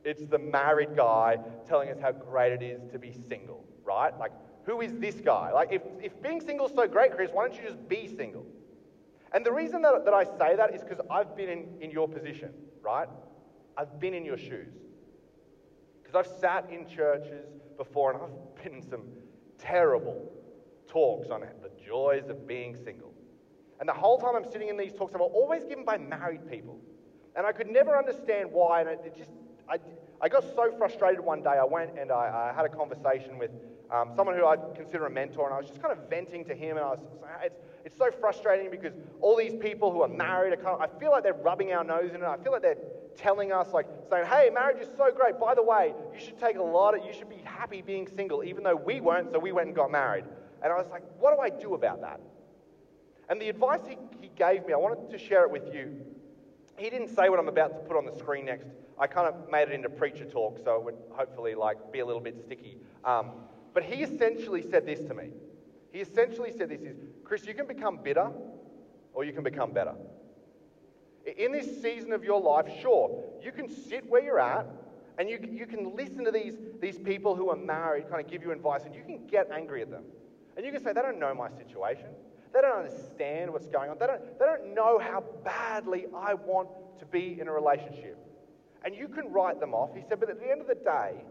it's 0.04 0.24
the 0.24 0.38
married 0.38 0.96
guy 0.96 1.38
telling 1.66 1.90
us 1.90 1.98
how 2.00 2.12
great 2.12 2.52
it 2.52 2.62
is 2.62 2.80
to 2.92 2.98
be 2.98 3.12
single, 3.28 3.64
right? 3.84 4.16
Like, 4.18 4.32
who 4.64 4.80
is 4.80 4.92
this 4.94 5.16
guy? 5.16 5.52
Like, 5.52 5.68
if, 5.70 5.82
if 6.02 6.20
being 6.22 6.40
single 6.40 6.66
is 6.66 6.72
so 6.74 6.86
great, 6.86 7.14
Chris, 7.14 7.30
why 7.32 7.46
don't 7.46 7.56
you 7.56 7.68
just 7.68 7.88
be 7.88 8.08
single? 8.16 8.46
And 9.32 9.44
the 9.44 9.52
reason 9.52 9.82
that, 9.82 10.04
that 10.06 10.14
I 10.14 10.24
say 10.24 10.56
that 10.56 10.74
is 10.74 10.82
because 10.82 11.04
I've 11.10 11.36
been 11.36 11.50
in, 11.50 11.66
in 11.80 11.90
your 11.90 12.08
position, 12.08 12.50
right? 12.82 13.08
I've 13.76 14.00
been 14.00 14.14
in 14.14 14.24
your 14.24 14.38
shoes. 14.38 14.72
Because 16.02 16.26
I've 16.26 16.40
sat 16.40 16.70
in 16.70 16.88
churches 16.88 17.46
before 17.76 18.12
and 18.12 18.22
I've 18.22 18.64
been 18.64 18.76
in 18.76 18.82
some 18.82 19.02
terrible, 19.58 20.32
talks 20.88 21.28
on 21.28 21.40
the 21.40 21.70
joys 21.84 22.28
of 22.28 22.46
being 22.46 22.76
single. 22.84 23.14
And 23.80 23.88
the 23.88 23.94
whole 23.94 24.18
time 24.18 24.34
I'm 24.34 24.50
sitting 24.50 24.68
in 24.68 24.76
these 24.76 24.92
talks, 24.92 25.14
I'm 25.14 25.20
always 25.20 25.64
given 25.64 25.84
by 25.84 25.98
married 25.98 26.50
people. 26.50 26.80
And 27.36 27.46
I 27.46 27.52
could 27.52 27.70
never 27.70 27.96
understand 27.96 28.50
why. 28.50 28.80
And 28.80 28.90
it 28.90 29.14
just, 29.16 29.30
I, 29.68 29.78
I 30.20 30.28
got 30.28 30.42
so 30.56 30.72
frustrated 30.76 31.20
one 31.20 31.42
day. 31.42 31.50
I 31.50 31.64
went 31.64 31.96
and 31.98 32.10
I, 32.10 32.50
I 32.50 32.56
had 32.56 32.64
a 32.64 32.68
conversation 32.68 33.38
with 33.38 33.50
um, 33.90 34.10
someone 34.16 34.36
who 34.36 34.44
I 34.46 34.56
consider 34.74 35.06
a 35.06 35.10
mentor, 35.10 35.46
and 35.46 35.54
I 35.54 35.58
was 35.58 35.68
just 35.68 35.80
kind 35.80 35.96
of 35.96 36.10
venting 36.10 36.44
to 36.46 36.54
him. 36.54 36.76
And 36.76 36.84
I 36.84 36.90
was 36.90 37.00
it's, 37.42 37.58
it's 37.84 37.96
so 37.96 38.10
frustrating 38.10 38.70
because 38.70 38.92
all 39.20 39.36
these 39.36 39.54
people 39.54 39.92
who 39.92 40.02
are 40.02 40.08
married, 40.08 40.52
are 40.52 40.56
kind 40.56 40.68
of, 40.68 40.80
I 40.80 40.88
feel 40.98 41.10
like 41.10 41.22
they're 41.22 41.32
rubbing 41.32 41.72
our 41.72 41.84
nose 41.84 42.10
in 42.10 42.16
it. 42.16 42.26
I 42.26 42.36
feel 42.36 42.52
like 42.52 42.62
they're 42.62 42.76
telling 43.16 43.52
us, 43.52 43.72
like, 43.72 43.86
saying, 44.10 44.26
hey, 44.26 44.50
marriage 44.52 44.82
is 44.82 44.88
so 44.96 45.10
great. 45.12 45.38
By 45.38 45.54
the 45.54 45.62
way, 45.62 45.94
you 46.12 46.20
should 46.20 46.38
take 46.38 46.56
a 46.56 46.62
lot 46.62 46.98
of, 46.98 47.04
you 47.04 47.12
should 47.12 47.28
be 47.28 47.42
happy 47.44 47.80
being 47.80 48.08
single, 48.08 48.44
even 48.44 48.62
though 48.62 48.76
we 48.76 49.00
weren't, 49.00 49.32
so 49.32 49.38
we 49.38 49.52
went 49.52 49.68
and 49.68 49.76
got 49.76 49.90
married. 49.90 50.24
And 50.62 50.72
I 50.72 50.76
was 50.76 50.86
like, 50.90 51.02
what 51.18 51.34
do 51.34 51.40
I 51.40 51.50
do 51.50 51.74
about 51.74 52.00
that? 52.00 52.20
And 53.28 53.40
the 53.40 53.48
advice 53.48 53.80
he, 53.88 53.96
he 54.20 54.30
gave 54.36 54.66
me, 54.66 54.72
I 54.72 54.76
wanted 54.76 55.10
to 55.10 55.18
share 55.18 55.44
it 55.44 55.50
with 55.50 55.72
you. 55.72 56.00
He 56.76 56.90
didn't 56.90 57.08
say 57.08 57.28
what 57.28 57.38
I'm 57.38 57.48
about 57.48 57.68
to 57.70 57.78
put 57.88 57.96
on 57.96 58.06
the 58.06 58.16
screen 58.16 58.46
next. 58.46 58.66
I 58.98 59.06
kind 59.06 59.28
of 59.28 59.50
made 59.50 59.68
it 59.68 59.72
into 59.72 59.88
preacher 59.88 60.24
talk, 60.24 60.58
so 60.64 60.76
it 60.76 60.84
would 60.84 60.96
hopefully 61.10 61.54
like 61.54 61.92
be 61.92 62.00
a 62.00 62.06
little 62.06 62.20
bit 62.20 62.40
sticky. 62.44 62.78
Um, 63.04 63.32
but 63.74 63.82
he 63.82 64.02
essentially 64.02 64.62
said 64.62 64.86
this 64.86 65.00
to 65.00 65.14
me. 65.14 65.30
He 65.92 66.00
essentially 66.00 66.52
said 66.56 66.68
this 66.68 66.80
is, 66.80 66.96
Chris, 67.24 67.46
you 67.46 67.54
can 67.54 67.66
become 67.66 67.98
bitter 68.02 68.30
or 69.12 69.24
you 69.24 69.32
can 69.32 69.42
become 69.42 69.72
better. 69.72 69.94
In 71.36 71.52
this 71.52 71.82
season 71.82 72.12
of 72.12 72.24
your 72.24 72.40
life, 72.40 72.66
sure, 72.80 73.22
you 73.42 73.52
can 73.52 73.68
sit 73.68 74.08
where 74.08 74.22
you're 74.22 74.40
at 74.40 74.66
and 75.18 75.28
you, 75.28 75.38
you 75.50 75.66
can 75.66 75.94
listen 75.96 76.24
to 76.24 76.30
these, 76.30 76.54
these 76.80 76.98
people 76.98 77.34
who 77.34 77.50
are 77.50 77.56
married 77.56 78.08
kind 78.08 78.24
of 78.24 78.30
give 78.30 78.42
you 78.42 78.52
advice 78.52 78.84
and 78.84 78.94
you 78.94 79.02
can 79.02 79.26
get 79.26 79.50
angry 79.52 79.82
at 79.82 79.90
them. 79.90 80.04
And 80.58 80.66
you 80.66 80.72
can 80.72 80.82
say, 80.82 80.92
they 80.92 81.02
don't 81.02 81.20
know 81.20 81.32
my 81.34 81.48
situation. 81.50 82.08
They 82.52 82.60
don't 82.60 82.84
understand 82.84 83.52
what's 83.52 83.68
going 83.68 83.90
on. 83.90 83.98
They 84.00 84.08
don't, 84.08 84.38
they 84.40 84.44
don't 84.44 84.74
know 84.74 84.98
how 84.98 85.22
badly 85.44 86.06
I 86.12 86.34
want 86.34 86.68
to 86.98 87.06
be 87.06 87.38
in 87.40 87.46
a 87.46 87.52
relationship. 87.52 88.18
And 88.84 88.92
you 88.92 89.06
can 89.06 89.30
write 89.30 89.60
them 89.60 89.72
off. 89.72 89.90
He 89.94 90.02
said, 90.08 90.18
but 90.18 90.28
at 90.28 90.40
the 90.40 90.50
end 90.50 90.60
of 90.60 90.66
the 90.66 90.74
day, 90.74 91.22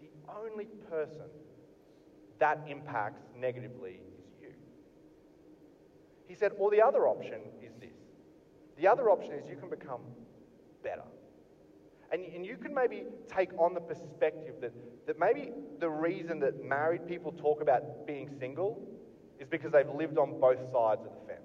the 0.00 0.32
only 0.32 0.66
person 0.88 1.26
that 2.38 2.60
impacts 2.68 3.22
negatively 3.36 4.00
is 4.40 4.54
you. 4.60 4.70
He 6.28 6.36
said, 6.36 6.52
or 6.56 6.70
the 6.70 6.82
other 6.82 7.08
option 7.08 7.40
is 7.60 7.72
this. 7.80 7.90
The 8.78 8.86
other 8.86 9.10
option 9.10 9.32
is 9.32 9.48
you 9.48 9.56
can 9.56 9.70
become 9.70 10.02
better. 10.84 11.02
And, 12.12 12.22
and 12.34 12.46
you 12.46 12.56
can 12.56 12.74
maybe 12.74 13.04
take 13.28 13.50
on 13.58 13.74
the 13.74 13.80
perspective 13.80 14.54
that, 14.60 14.72
that 15.06 15.18
maybe 15.18 15.50
the 15.80 15.88
reason 15.88 16.38
that 16.40 16.64
married 16.64 17.06
people 17.06 17.32
talk 17.32 17.60
about 17.60 18.06
being 18.06 18.28
single 18.38 18.86
is 19.40 19.48
because 19.48 19.72
they've 19.72 19.88
lived 19.88 20.18
on 20.18 20.40
both 20.40 20.58
sides 20.70 21.02
of 21.04 21.12
the 21.12 21.26
fence. 21.26 21.40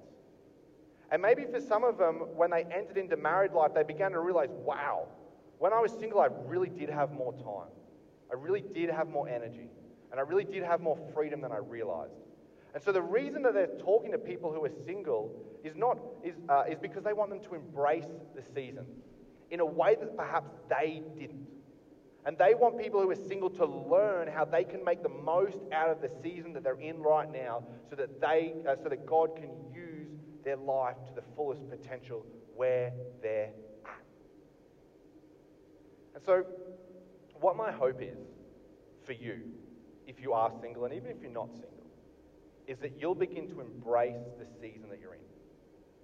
And 1.11 1.21
maybe 1.21 1.45
for 1.51 1.59
some 1.59 1.83
of 1.83 1.97
them, 1.97 2.15
when 2.35 2.51
they 2.51 2.65
entered 2.65 2.97
into 2.97 3.17
married 3.17 3.53
life, 3.53 3.71
they 3.73 3.83
began 3.83 4.11
to 4.11 4.19
realize, 4.19 4.49
wow, 4.51 5.07
when 5.57 5.73
I 5.73 5.79
was 5.79 5.91
single, 5.91 6.19
I 6.19 6.27
really 6.45 6.69
did 6.69 6.89
have 6.89 7.11
more 7.11 7.33
time. 7.33 7.71
I 8.31 8.35
really 8.35 8.61
did 8.61 8.89
have 8.91 9.09
more 9.09 9.27
energy. 9.27 9.69
And 10.11 10.19
I 10.19 10.23
really 10.23 10.43
did 10.43 10.63
have 10.63 10.81
more 10.81 10.97
freedom 11.13 11.41
than 11.41 11.51
I 11.51 11.57
realized. 11.57 12.13
And 12.73 12.83
so 12.83 12.91
the 12.91 13.01
reason 13.01 13.41
that 13.43 13.55
they're 13.55 13.77
talking 13.79 14.11
to 14.11 14.19
people 14.19 14.53
who 14.53 14.63
are 14.63 14.71
single 14.85 15.31
is, 15.63 15.75
not, 15.75 15.97
is, 16.23 16.35
uh, 16.47 16.63
is 16.69 16.77
because 16.77 17.03
they 17.03 17.13
want 17.13 17.31
them 17.31 17.41
to 17.41 17.55
embrace 17.55 18.05
the 18.35 18.43
season 18.53 18.85
in 19.51 19.59
a 19.59 19.65
way 19.65 19.95
that 19.99 20.15
perhaps 20.15 20.51
they 20.69 21.01
didn't. 21.17 21.47
And 22.25 22.37
they 22.37 22.53
want 22.53 22.77
people 22.77 23.01
who 23.01 23.09
are 23.09 23.15
single 23.15 23.49
to 23.51 23.65
learn 23.65 24.27
how 24.27 24.45
they 24.45 24.63
can 24.63 24.83
make 24.83 25.01
the 25.01 25.09
most 25.09 25.57
out 25.71 25.89
of 25.89 26.01
the 26.01 26.11
season 26.21 26.53
that 26.53 26.63
they're 26.63 26.79
in 26.79 27.01
right 27.01 27.31
now 27.31 27.63
so 27.89 27.95
that, 27.95 28.19
they, 28.19 28.53
uh, 28.67 28.75
so 28.83 28.89
that 28.89 29.05
God 29.05 29.35
can 29.35 29.49
use 29.73 30.09
their 30.43 30.57
life 30.57 30.95
to 31.07 31.13
the 31.15 31.23
fullest 31.35 31.67
potential 31.69 32.25
where 32.55 32.91
they're 33.21 33.51
at. 33.85 34.03
And 36.15 36.23
so, 36.23 36.45
what 37.39 37.55
my 37.55 37.71
hope 37.71 38.01
is 38.01 38.17
for 39.05 39.13
you, 39.13 39.39
if 40.05 40.19
you 40.19 40.33
are 40.33 40.51
single, 40.61 40.85
and 40.85 40.93
even 40.93 41.09
if 41.09 41.17
you're 41.21 41.31
not 41.31 41.49
single, 41.53 41.87
is 42.67 42.77
that 42.79 42.99
you'll 42.99 43.15
begin 43.15 43.47
to 43.47 43.61
embrace 43.61 44.21
the 44.37 44.45
season 44.61 44.89
that 44.89 44.99
you're 44.99 45.13
in. 45.13 45.21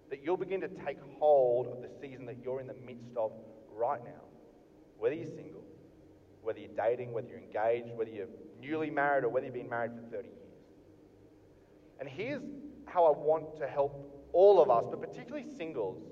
That 0.10 0.24
you'll 0.24 0.38
begin 0.38 0.62
to 0.62 0.68
take 0.68 0.98
hold 1.20 1.68
of 1.68 1.82
the 1.82 1.90
season 2.00 2.26
that 2.28 2.38
you're 2.44 2.62
in 2.62 2.68
the 2.68 2.76
midst 2.86 3.18
of 3.18 3.32
right 3.74 4.04
now. 4.04 4.22
Whether 4.98 5.16
you're 5.16 5.26
single, 5.26 5.64
whether 6.42 6.60
you're 6.60 6.76
dating, 6.78 7.12
whether 7.12 7.28
you're 7.28 7.40
engaged, 7.40 7.96
whether 7.96 8.12
you're 8.12 8.28
newly 8.62 8.90
married, 8.90 9.24
or 9.24 9.30
whether 9.30 9.46
you've 9.46 9.56
been 9.56 9.70
married 9.70 9.92
for 9.92 10.16
30 10.16 10.28
years. 10.28 10.40
And 12.00 12.08
here's 12.08 12.42
how 12.86 13.06
I 13.06 13.18
want 13.18 13.58
to 13.58 13.68
help 13.68 14.30
all 14.32 14.62
of 14.62 14.70
us, 14.70 14.86
but 14.90 15.02
particularly 15.02 15.48
singles, 15.58 16.04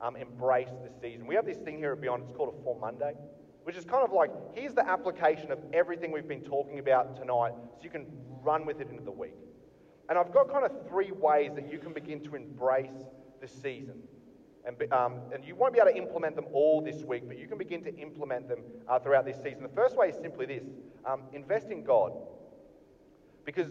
um, 0.00 0.16
embrace 0.16 0.68
the 0.82 0.90
season. 1.00 1.26
We 1.26 1.34
have 1.34 1.46
this 1.46 1.58
thing 1.58 1.78
here 1.78 1.92
at 1.92 2.00
Beyond, 2.00 2.24
it's 2.24 2.36
called 2.36 2.54
a 2.58 2.62
Full 2.64 2.78
Monday, 2.80 3.14
which 3.64 3.76
is 3.76 3.84
kind 3.84 4.04
of 4.04 4.12
like 4.12 4.30
here's 4.54 4.74
the 4.74 4.86
application 4.86 5.52
of 5.52 5.58
everything 5.72 6.12
we've 6.12 6.28
been 6.28 6.42
talking 6.42 6.80
about 6.80 7.16
tonight 7.16 7.52
so 7.76 7.82
you 7.82 7.90
can 7.90 8.06
run 8.42 8.66
with 8.66 8.80
it 8.80 8.90
into 8.90 9.04
the 9.04 9.12
week. 9.12 9.34
And 10.08 10.18
I've 10.18 10.32
got 10.32 10.50
kind 10.50 10.64
of 10.64 10.88
three 10.88 11.12
ways 11.12 11.52
that 11.54 11.72
you 11.72 11.78
can 11.78 11.92
begin 11.92 12.20
to 12.24 12.34
embrace 12.34 12.90
the 13.42 13.48
season. 13.48 14.02
And, 14.64 14.92
um, 14.92 15.20
and 15.34 15.44
you 15.44 15.56
won't 15.56 15.74
be 15.74 15.80
able 15.80 15.90
to 15.90 15.96
implement 15.96 16.36
them 16.36 16.46
all 16.52 16.80
this 16.80 17.02
week, 17.02 17.24
but 17.26 17.36
you 17.36 17.48
can 17.48 17.58
begin 17.58 17.82
to 17.82 17.94
implement 17.96 18.48
them 18.48 18.60
uh, 18.88 19.00
throughout 19.00 19.26
this 19.26 19.36
season. 19.42 19.64
The 19.64 19.68
first 19.74 19.96
way 19.96 20.08
is 20.08 20.16
simply 20.22 20.46
this 20.46 20.62
um, 21.04 21.22
invest 21.32 21.70
in 21.70 21.82
God. 21.82 22.12
Because 23.44 23.66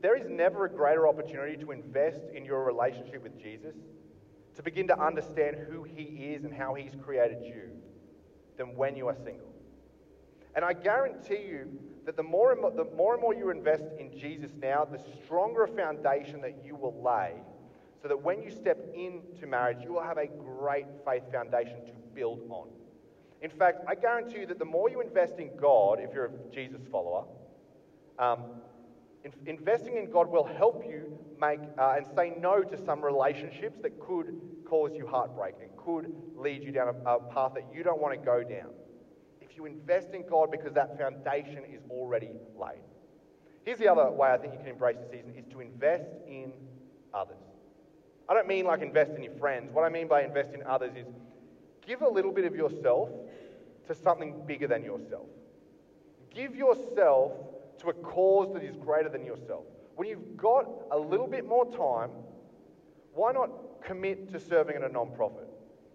there 0.00 0.16
is 0.16 0.28
never 0.28 0.66
a 0.66 0.70
greater 0.70 1.08
opportunity 1.08 1.56
to 1.56 1.72
invest 1.72 2.20
in 2.32 2.44
your 2.44 2.64
relationship 2.64 3.24
with 3.24 3.36
Jesus, 3.36 3.74
to 4.54 4.62
begin 4.62 4.86
to 4.86 4.98
understand 5.00 5.56
who 5.68 5.82
He 5.82 6.32
is 6.34 6.44
and 6.44 6.54
how 6.54 6.74
He's 6.74 6.92
created 7.02 7.38
you, 7.42 7.70
than 8.56 8.76
when 8.76 8.96
you 8.96 9.08
are 9.08 9.16
single. 9.24 9.52
And 10.54 10.64
I 10.64 10.72
guarantee 10.72 11.46
you 11.48 11.80
that 12.06 12.16
the 12.16 12.22
more, 12.22 12.52
and 12.52 12.60
more, 12.60 12.70
the 12.70 12.86
more 12.96 13.14
and 13.14 13.20
more 13.20 13.34
you 13.34 13.50
invest 13.50 13.84
in 13.98 14.16
Jesus 14.16 14.52
now, 14.60 14.84
the 14.84 15.00
stronger 15.24 15.64
a 15.64 15.68
foundation 15.68 16.40
that 16.42 16.64
you 16.64 16.76
will 16.76 17.02
lay 17.02 17.34
that 18.08 18.22
when 18.22 18.42
you 18.42 18.50
step 18.50 18.78
into 18.94 19.46
marriage, 19.46 19.78
you 19.82 19.92
will 19.92 20.02
have 20.02 20.18
a 20.18 20.26
great 20.26 20.86
faith 21.04 21.22
foundation 21.32 21.84
to 21.86 21.92
build 22.14 22.40
on. 22.50 22.68
In 23.40 23.50
fact, 23.50 23.84
I 23.86 23.94
guarantee 23.94 24.40
you 24.40 24.46
that 24.46 24.58
the 24.58 24.64
more 24.64 24.90
you 24.90 25.00
invest 25.00 25.38
in 25.38 25.50
God, 25.56 26.00
if 26.00 26.12
you're 26.12 26.26
a 26.26 26.54
Jesus 26.54 26.80
follower, 26.90 27.24
um, 28.18 28.40
in, 29.24 29.32
investing 29.46 29.96
in 29.96 30.10
God 30.10 30.28
will 30.28 30.44
help 30.44 30.84
you 30.84 31.18
make 31.40 31.60
uh, 31.78 31.94
and 31.96 32.06
say 32.16 32.34
no 32.40 32.62
to 32.62 32.84
some 32.84 33.04
relationships 33.04 33.78
that 33.82 34.00
could 34.00 34.40
cause 34.64 34.90
you 34.94 35.06
heartbreak 35.06 35.54
and 35.60 35.70
could 35.76 36.12
lead 36.36 36.62
you 36.62 36.72
down 36.72 36.88
a, 36.88 37.10
a 37.10 37.20
path 37.32 37.52
that 37.54 37.66
you 37.72 37.82
don't 37.82 38.00
want 38.00 38.18
to 38.18 38.24
go 38.24 38.42
down. 38.42 38.70
If 39.40 39.56
you 39.56 39.66
invest 39.66 40.14
in 40.14 40.26
God 40.28 40.50
because 40.50 40.74
that 40.74 40.98
foundation 40.98 41.64
is 41.72 41.82
already 41.90 42.30
laid. 42.56 42.82
Here's 43.64 43.78
the 43.78 43.88
other 43.88 44.10
way 44.10 44.30
I 44.30 44.38
think 44.38 44.54
you 44.54 44.58
can 44.58 44.68
embrace 44.68 44.96
the 44.96 45.16
season 45.16 45.34
is 45.36 45.44
to 45.52 45.60
invest 45.60 46.08
in 46.26 46.52
others. 47.12 47.47
I 48.28 48.34
don't 48.34 48.46
mean 48.46 48.66
like 48.66 48.82
invest 48.82 49.12
in 49.12 49.22
your 49.22 49.32
friends. 49.34 49.72
What 49.72 49.84
I 49.84 49.88
mean 49.88 50.06
by 50.06 50.22
invest 50.22 50.52
in 50.52 50.62
others 50.64 50.92
is 50.96 51.06
give 51.86 52.02
a 52.02 52.08
little 52.08 52.32
bit 52.32 52.44
of 52.44 52.54
yourself 52.54 53.08
to 53.86 53.94
something 53.94 54.42
bigger 54.46 54.66
than 54.66 54.84
yourself. 54.84 55.26
Give 56.34 56.54
yourself 56.54 57.32
to 57.78 57.88
a 57.88 57.94
cause 57.94 58.52
that 58.52 58.62
is 58.62 58.76
greater 58.76 59.08
than 59.08 59.24
yourself. 59.24 59.64
When 59.96 60.08
you've 60.08 60.36
got 60.36 60.66
a 60.90 60.98
little 60.98 61.26
bit 61.26 61.46
more 61.46 61.64
time, 61.72 62.10
why 63.14 63.32
not 63.32 63.50
commit 63.82 64.30
to 64.32 64.38
serving 64.38 64.76
at 64.76 64.82
a 64.82 64.88
non-profit? 64.88 65.48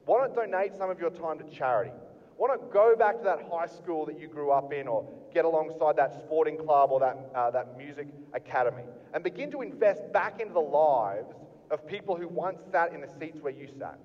Why 0.06 0.22
not 0.22 0.36
donate 0.36 0.76
some 0.76 0.90
of 0.90 1.00
your 1.00 1.12
time 1.12 1.38
to 1.38 1.46
charity? 1.56 1.92
Why 2.36 2.48
not 2.48 2.72
go 2.72 2.96
back 2.96 3.20
to 3.20 3.24
that 3.26 3.48
high 3.50 3.68
school 3.68 4.06
that 4.08 4.20
you 4.20 4.28
grew 4.28 4.52
up 4.52 4.74
in 4.74 4.88
or 4.88 5.08
get 5.34 5.46
alongside 5.46 5.96
that 5.98 6.14
sporting 6.20 6.58
club 6.58 6.92
or 6.92 7.00
that, 7.00 7.32
uh, 7.36 7.52
that 7.52 7.78
music 7.78 8.08
academy 8.34 8.84
and 9.14 9.24
begin 9.24 9.52
to 9.52 9.62
invest 9.62 10.12
back 10.12 10.40
into 10.42 10.54
the 10.54 10.60
lives 10.60 11.36
of 11.74 11.88
people 11.88 12.16
who 12.16 12.28
once 12.28 12.62
sat 12.72 12.94
in 12.94 13.02
the 13.02 13.10
seats 13.20 13.40
where 13.42 13.52
you 13.52 13.68
sat. 13.80 14.00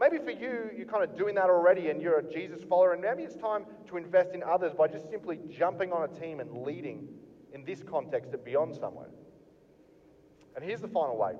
Maybe 0.00 0.18
for 0.18 0.30
you, 0.30 0.70
you're 0.76 0.86
kind 0.86 1.02
of 1.02 1.16
doing 1.16 1.34
that 1.34 1.50
already 1.50 1.90
and 1.90 2.00
you're 2.00 2.18
a 2.18 2.32
Jesus 2.32 2.62
follower, 2.62 2.92
and 2.92 3.02
maybe 3.02 3.24
it's 3.24 3.34
time 3.34 3.64
to 3.88 3.96
invest 3.96 4.30
in 4.32 4.42
others 4.44 4.72
by 4.72 4.86
just 4.86 5.10
simply 5.10 5.40
jumping 5.50 5.92
on 5.92 6.08
a 6.08 6.20
team 6.20 6.38
and 6.38 6.62
leading 6.62 7.08
in 7.52 7.64
this 7.64 7.82
context 7.82 8.32
at 8.32 8.44
Beyond 8.44 8.76
somewhere. 8.76 9.08
And 10.54 10.64
here's 10.64 10.80
the 10.80 10.88
final 10.88 11.18
way 11.18 11.34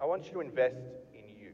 I 0.00 0.04
want 0.04 0.26
you 0.26 0.32
to 0.32 0.40
invest 0.40 0.76
in 1.14 1.36
you. 1.38 1.52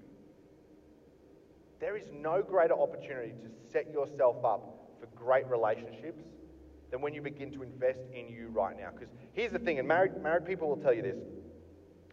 There 1.81 1.97
is 1.97 2.11
no 2.13 2.43
greater 2.43 2.75
opportunity 2.75 3.31
to 3.31 3.71
set 3.71 3.93
yourself 3.93 4.45
up 4.45 4.91
for 4.99 5.07
great 5.17 5.47
relationships 5.47 6.25
than 6.91 7.01
when 7.01 7.15
you 7.15 7.23
begin 7.23 7.53
to 7.53 7.63
invest 7.63 8.01
in 8.13 8.29
you 8.29 8.49
right 8.49 8.77
now. 8.77 8.91
Because 8.93 9.15
here's 9.33 9.53
the 9.53 9.59
thing, 9.61 9.79
and 9.79 9.87
married, 9.87 10.21
married 10.21 10.45
people 10.45 10.69
will 10.69 10.77
tell 10.77 10.95
you 10.95 11.03
this 11.03 11.19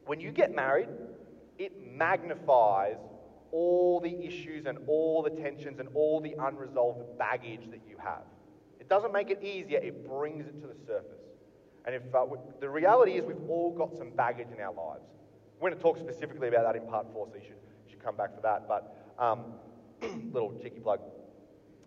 when 0.05 0.19
you 0.19 0.31
get 0.31 0.53
married, 0.53 0.89
it 1.57 1.73
magnifies 1.95 2.97
all 3.51 3.99
the 3.99 4.25
issues 4.25 4.65
and 4.65 4.79
all 4.87 5.21
the 5.21 5.29
tensions 5.29 5.79
and 5.79 5.87
all 5.93 6.19
the 6.19 6.35
unresolved 6.39 7.17
baggage 7.17 7.69
that 7.69 7.81
you 7.87 7.95
have. 7.97 8.23
It 8.79 8.89
doesn't 8.89 9.13
make 9.13 9.29
it 9.29 9.43
easier, 9.43 9.79
it 9.79 10.07
brings 10.07 10.47
it 10.47 10.59
to 10.61 10.67
the 10.67 10.75
surface. 10.85 11.19
And 11.85 11.95
if 11.95 12.01
uh, 12.15 12.25
the 12.59 12.69
reality 12.69 13.13
is, 13.13 13.25
we've 13.25 13.49
all 13.49 13.71
got 13.71 13.95
some 13.95 14.11
baggage 14.11 14.47
in 14.55 14.61
our 14.61 14.73
lives. 14.73 15.03
We're 15.59 15.69
going 15.69 15.77
to 15.77 15.83
talk 15.83 15.97
specifically 15.97 16.47
about 16.47 16.63
that 16.63 16.81
in 16.81 16.87
part 16.87 17.07
four, 17.13 17.27
so 17.29 17.35
you 17.35 17.41
should, 17.41 17.57
you 17.85 17.91
should 17.91 18.03
come 18.03 18.15
back 18.15 18.33
for 18.35 18.41
that. 18.41 18.67
But 18.67 19.13
um, 19.19 19.53
little 20.33 20.53
cheeky 20.61 20.79
plug. 20.79 20.99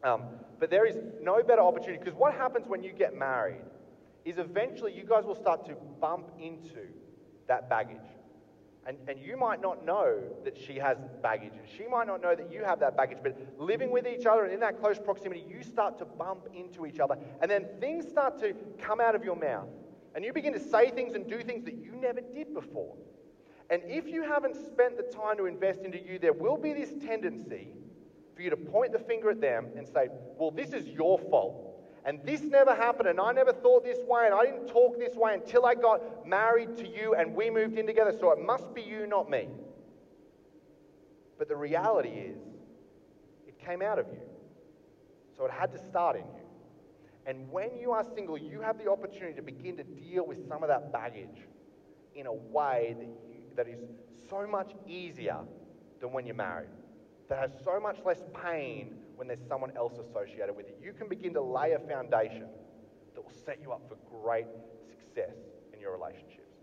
Um, 0.05 0.23
but 0.61 0.71
there 0.71 0.87
is 0.87 0.97
no 1.23 1.43
better 1.43 1.63
opportunity 1.63 1.99
because 1.99 2.15
what 2.15 2.35
happens 2.35 2.67
when 2.69 2.83
you 2.83 2.93
get 2.93 3.17
married 3.17 3.63
is 4.25 4.39
eventually 4.39 4.93
you 4.93 5.05
guys 5.05 5.25
will 5.25 5.35
start 5.35 5.67
to 5.67 5.75
bump 6.01 6.29
into 6.39 6.89
that 7.49 7.69
baggage. 7.69 7.99
And, 8.87 8.97
and 9.09 9.19
you 9.19 9.37
might 9.37 9.61
not 9.61 9.85
know 9.85 10.23
that 10.45 10.57
she 10.57 10.75
has 10.75 10.97
baggage, 11.21 11.53
and 11.59 11.69
she 11.77 11.89
might 11.89 12.07
not 12.07 12.23
know 12.23 12.37
that 12.37 12.53
you 12.53 12.63
have 12.63 12.79
that 12.81 12.97
baggage, 12.97 13.19
but 13.21 13.37
living 13.59 13.91
with 13.91 14.07
each 14.07 14.27
other 14.27 14.45
and 14.45 14.53
in 14.53 14.61
that 14.61 14.81
close 14.81 14.97
proximity, 14.99 15.45
you 15.49 15.65
start 15.65 15.99
to 15.99 16.05
bump 16.05 16.47
into 16.55 16.87
each 16.87 17.01
other. 17.01 17.17
And 17.43 17.51
then 17.51 17.67
things 17.81 18.09
start 18.09 18.39
to 18.41 18.55
come 18.79 19.01
out 19.01 19.17
of 19.17 19.25
your 19.25 19.35
mouth, 19.35 19.69
and 20.15 20.25
you 20.25 20.33
begin 20.33 20.53
to 20.53 20.61
say 20.61 20.91
things 20.91 21.15
and 21.15 21.29
do 21.29 21.43
things 21.43 21.65
that 21.65 21.75
you 21.75 21.97
never 21.97 22.21
did 22.21 22.55
before. 22.55 22.95
And 23.71 23.83
if 23.87 24.07
you 24.07 24.23
haven't 24.23 24.55
spent 24.55 24.97
the 24.97 25.03
time 25.03 25.37
to 25.39 25.47
invest 25.47 25.81
into 25.81 25.99
you, 25.99 26.21
there 26.21 26.33
will 26.33 26.57
be 26.57 26.73
this 26.73 26.93
tendency 27.05 27.73
for 28.37 28.43
you 28.43 28.51
to 28.51 28.57
point 28.57 28.93
the 28.93 29.01
finger 29.01 29.31
at 29.31 29.41
them 29.41 29.67
and 29.77 29.89
say, 29.89 30.09
Well, 30.39 30.53
this 30.53 30.73
is 30.73 30.87
your 30.87 31.19
fault 31.19 31.66
and 32.07 32.21
this 32.25 32.41
never 32.41 32.73
happened, 32.73 33.09
and 33.09 33.19
I 33.19 33.33
never 33.33 33.53
thought 33.53 33.83
this 33.83 33.99
way, 34.07 34.27
and 34.27 34.35
I 34.35 34.45
didn't 34.45 34.69
talk 34.69 34.97
this 34.97 35.17
way 35.17 35.35
until 35.35 35.67
I 35.67 35.75
got 35.75 36.25
married 36.25 36.77
to 36.77 36.87
you 36.87 37.17
and 37.17 37.35
we 37.35 37.51
moved 37.51 37.77
in 37.77 37.85
together, 37.85 38.15
so 38.19 38.31
it 38.31 38.39
must 38.39 38.73
be 38.73 38.81
you, 38.81 39.09
not 39.09 39.29
me. 39.29 39.49
But 41.37 41.49
the 41.49 41.57
reality 41.57 42.11
is, 42.11 42.39
it 43.49 43.59
came 43.59 43.83
out 43.83 43.99
of 43.99 44.07
you. 44.07 44.21
So 45.37 45.45
it 45.47 45.51
had 45.51 45.73
to 45.73 45.79
start 45.79 46.15
in 46.15 46.23
you. 46.23 46.47
And 47.27 47.51
when 47.51 47.77
you 47.77 47.91
are 47.91 48.05
single, 48.15 48.39
you 48.39 48.61
have 48.61 48.79
the 48.79 48.89
opportunity 48.89 49.35
to 49.35 49.43
begin 49.43 49.77
to 49.77 49.83
deal 49.83 50.25
with 50.25 50.47
some 50.47 50.63
of 50.63 50.69
that 50.69 50.93
baggage 50.93 51.43
in 52.15 52.27
a 52.27 52.33
way 52.33 52.95
that, 52.97 53.07
you, 53.07 53.41
that 53.57 53.67
is 53.67 53.81
so 54.31 54.47
much 54.47 54.73
easier 54.87 55.41
than 56.01 56.13
when 56.13 56.25
you're 56.25 56.37
married, 56.37 56.69
that 57.29 57.39
has 57.39 57.51
so 57.65 57.81
much 57.81 57.99
less 58.05 58.23
pain 58.43 58.97
when 59.17 59.27
there's 59.27 59.47
someone 59.49 59.73
else 59.77 59.95
associated 59.99 60.55
with 60.55 60.69
it. 60.69 60.79
You 60.83 60.93
can 60.93 61.09
begin 61.09 61.33
to 61.35 61.41
lay 61.41 61.73
a 61.73 61.79
foundation 61.79 62.47
that 63.15 63.25
will 63.25 63.33
set 63.45 63.61
you 63.63 63.73
up 63.73 63.83
for 63.89 63.97
great 64.23 64.47
success 64.89 65.37
in 65.73 65.81
your 65.81 65.93
relationships. 65.93 66.55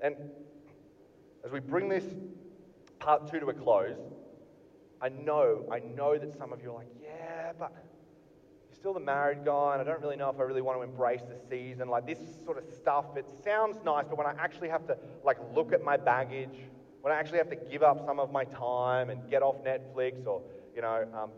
And 0.00 0.16
as 1.44 1.52
we 1.52 1.60
bring 1.60 1.88
this 1.88 2.04
part 2.98 3.30
two 3.30 3.40
to 3.40 3.46
a 3.46 3.54
close, 3.54 3.98
I 5.00 5.08
know, 5.08 5.66
I 5.70 5.80
know 5.80 6.18
that 6.18 6.36
some 6.36 6.52
of 6.52 6.62
you 6.62 6.70
are 6.70 6.74
like, 6.74 6.88
yeah, 7.02 7.52
but 7.58 7.72
you're 8.68 8.76
still 8.76 8.94
the 8.94 9.00
married 9.00 9.44
guy, 9.44 9.74
and 9.74 9.82
I 9.82 9.84
don't 9.84 10.00
really 10.00 10.16
know 10.16 10.30
if 10.30 10.40
I 10.40 10.42
really 10.42 10.62
want 10.62 10.78
to 10.78 10.82
embrace 10.82 11.22
the 11.22 11.36
season. 11.48 11.88
Like 11.88 12.06
this 12.06 12.18
sort 12.44 12.58
of 12.58 12.64
stuff, 12.74 13.16
it 13.16 13.26
sounds 13.44 13.78
nice, 13.84 14.06
but 14.08 14.18
when 14.18 14.26
I 14.26 14.34
actually 14.38 14.68
have 14.68 14.86
to 14.86 14.96
like 15.22 15.38
look 15.54 15.72
at 15.72 15.84
my 15.84 15.96
baggage, 15.96 16.56
when 17.04 17.12
I 17.12 17.18
actually 17.18 17.36
have 17.36 17.50
to 17.50 17.56
give 17.56 17.82
up 17.82 18.02
some 18.06 18.18
of 18.18 18.32
my 18.32 18.44
time 18.46 19.10
and 19.10 19.28
get 19.28 19.42
off 19.42 19.56
Netflix 19.62 20.26
or 20.26 20.40
you 20.74 20.80
know 20.80 21.06
um, 21.12 21.30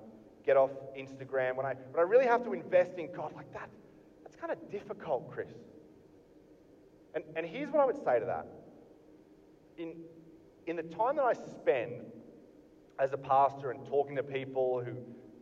get 0.47 0.57
off 0.57 0.71
Instagram, 0.97 1.57
when 1.57 1.67
I 1.67 1.75
when 1.91 1.99
I 1.99 2.03
really 2.03 2.25
have 2.25 2.45
to 2.45 2.53
invest 2.53 2.93
in 2.99 3.13
God 3.13 3.33
like 3.35 3.53
that, 3.53 3.69
that's 4.23 4.37
kind 4.37 4.53
of 4.53 4.71
difficult, 4.71 5.29
Chris. 5.29 5.49
And 7.17 7.25
and 7.35 7.45
here's 7.45 7.69
what 7.73 7.81
I 7.81 7.85
would 7.85 7.97
say 8.05 8.21
to 8.21 8.27
that. 8.27 8.47
In 9.77 9.95
in 10.69 10.77
the 10.77 10.85
time 10.85 11.17
that 11.17 11.25
I 11.25 11.33
spend 11.33 11.95
as 13.01 13.13
a 13.13 13.19
pastor 13.19 13.73
and 13.73 13.85
talking 13.87 14.15
to 14.15 14.23
people 14.23 14.85
who 14.85 14.93